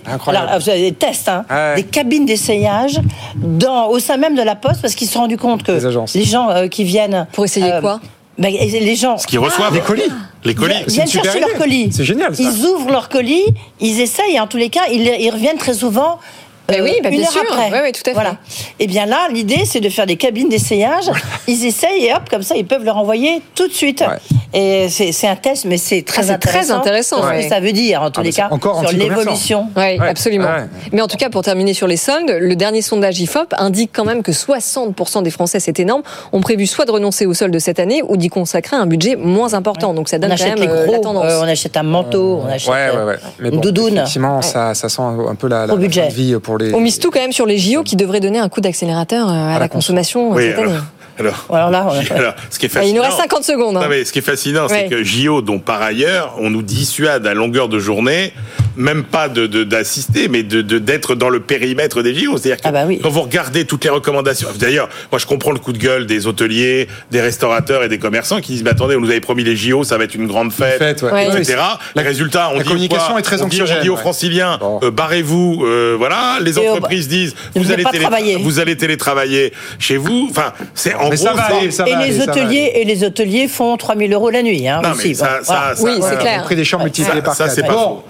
[0.76, 1.76] des tests, hein, Ouais.
[1.76, 3.00] des cabines d'essayage
[3.36, 5.72] dans, au sein même de la Poste parce qu'ils se sont rendus compte que
[6.16, 7.28] Les gens euh, qui viennent.
[7.34, 8.00] Pour essayer quoi
[8.38, 9.18] bah, Les gens.
[9.18, 9.74] Ce qu'ils reçoivent.
[9.74, 10.04] Les colis.
[10.44, 10.76] Les colis.
[10.88, 11.58] C'est viennent chercher leur idée.
[11.58, 11.90] colis.
[11.92, 12.44] C'est génial, ça.
[12.44, 13.46] Ils ouvrent leur colis,
[13.80, 16.20] ils essayent, et en tous les cas, ils, ils reviennent très souvent.
[16.68, 17.42] Ben euh, oui, ben une bien heure sûr.
[17.52, 17.92] après.
[17.92, 18.14] Tout à fait.
[18.14, 18.38] Voilà.
[18.80, 21.06] Et bien là, l'idée, c'est de faire des cabines d'essayage.
[21.48, 24.02] Ils essayent et hop, comme ça, ils peuvent leur envoyer tout de suite.
[24.02, 24.18] Ouais.
[24.54, 27.18] Et c'est c'est un test, mais c'est très Ah, c'est très intéressant.
[27.18, 27.44] Sur ce ouais.
[27.44, 29.68] que ça veut dire, en tous Ah, les c'est cas, encore sur l'évolution.
[29.76, 30.08] Oui, Ouais.
[30.08, 30.46] absolument.
[30.48, 30.66] Ouais.
[30.92, 34.06] Mais en tout cas, pour terminer sur les soldes, le dernier sondage IFOP indique quand
[34.06, 36.02] même que 60% des Français, c'est énorme,
[36.32, 39.54] ont prévu soit de renoncer aux soldes cette année ou d'y consacrer un budget moins
[39.54, 39.94] important.
[39.94, 41.26] Donc ça On donne quand même les euh, la gros, tendance.
[41.26, 43.16] euh, on achète un manteau, on achète Ouais, ouais, euh, ouais.
[43.40, 43.94] Mais une bon, doudoune.
[43.98, 46.04] Effectivement, ça, ça sent un peu la, la Au budget.
[46.04, 46.74] fin de vie pour les.
[46.74, 49.32] On mise tout quand même sur les JO qui devraient donner un coup d'accélérateur euh,
[49.32, 50.72] à, la la consommation euh, Oui, cette année.
[50.72, 50.84] alors,
[51.20, 52.94] Alors là, on alors, ce qui est Ah, fascinant.
[52.94, 53.78] il nous reste 50 secondes.
[53.78, 53.82] hein.
[53.82, 54.88] Non, mais ce qui est fascinant, Ouais.
[54.90, 58.34] c'est que JO, dont par ailleurs, on nous dissuade à longueur de journée,
[58.76, 62.38] même pas de de- d'assister, mais de de- d'être dans le périmètre des JO.
[62.38, 63.00] C'est-à-dire que Ah bah oui.
[63.02, 66.28] quand vous regardez toutes les recommandations, d'ailleurs, moi je comprends le coup de gueule des
[66.28, 69.56] hôteliers, des restaurateurs et des commerçants qui disent, mais attendez, on nous avait promis les
[69.56, 71.12] JO, ça va être une grande fête, Fête, ouais.
[71.12, 71.28] Ouais.
[71.42, 71.56] etc.
[71.58, 73.94] La- Les résultats, on la dit communication quoi est très on dit, on dit aux
[73.96, 74.00] ouais.
[74.00, 74.80] franciliens, Bon.
[74.84, 76.38] euh, barrez-vous, euh, voilà.
[76.42, 80.28] Les entreprises disent, vous venez allez, télé- vous allez télétravailler chez vous.
[80.30, 82.32] Enfin, c'est en Mais gros ça va c'est- aller, ça et va les ça va
[82.32, 82.42] aller.
[82.42, 85.10] hôteliers et les hôteliers font 3000 euros la nuit hein, Non, aussi.
[85.10, 86.38] mais ça- Bon, ça- ça- Oui, c'est ça- clair.
[86.40, 88.02] Le prix des chambres multiplié Ça- par ça, c'est pas Bon,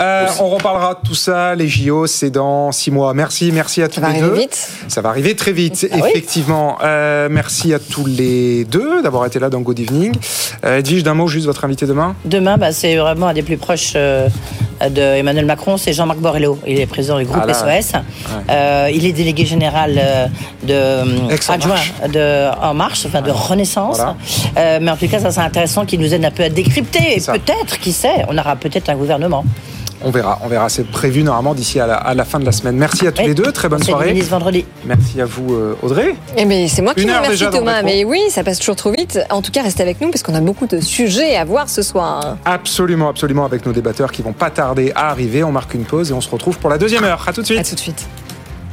[0.00, 1.54] euh, on reparlera de tout ça.
[1.54, 3.14] Les JO, c'est dans six mois.
[3.14, 4.34] Merci, merci à tous va les arriver deux.
[4.40, 4.68] vite.
[4.88, 6.08] Ça va arriver très vite, Ah oui.
[6.10, 6.78] effectivement.
[6.82, 10.12] Euh, merci à tous les deux d'avoir été là dans Good Evening.
[10.64, 12.14] Euh, Edwige, d'un mot, juste votre invité demain.
[12.24, 14.28] Demain, bah, c'est vraiment un des plus proches euh,
[14.88, 16.58] de Emmanuel Macron, c'est Jean-Marc Borrello.
[16.66, 17.54] Il est président du groupe Ah là.
[17.80, 17.92] SOS.
[18.50, 20.00] Euh, il est délégué général
[20.62, 21.00] de
[21.50, 21.74] adjoint
[22.08, 23.96] de En Marche, enfin de Renaissance.
[23.96, 24.16] Voilà.
[24.58, 27.16] Euh, mais en tout cas, ça c'est intéressant qu'il nous aide un peu à décrypter.
[27.16, 29.44] Et peut-être, qui sait, on aura peut-être un gouvernement.
[30.06, 30.68] On verra, on verra.
[30.68, 32.76] C'est prévu normalement d'ici à la, à la fin de la semaine.
[32.76, 33.28] Merci à tous Oui.
[33.28, 33.50] les deux.
[33.52, 34.08] Très bonne soirée.
[34.12, 34.66] ministre vendredi.
[34.84, 36.14] Merci à vous, euh, Audrey.
[36.36, 38.76] Eh ben, c'est moi qui Une vous heure remercie Thomas, mais oui, ça passe toujours
[38.76, 39.18] trop vite.
[39.30, 41.80] En tout cas, restez avec nous parce qu'on a beaucoup de sujets à voir ce
[41.80, 42.36] soir.
[42.44, 45.42] Absolument, absolument, avec nos débatteurs qui vont pas tarder à arriver.
[45.42, 47.24] On marque une pause et on se retrouve pour la deuxième heure.
[47.26, 47.60] À tout de suite.
[47.60, 48.06] À tout de suite.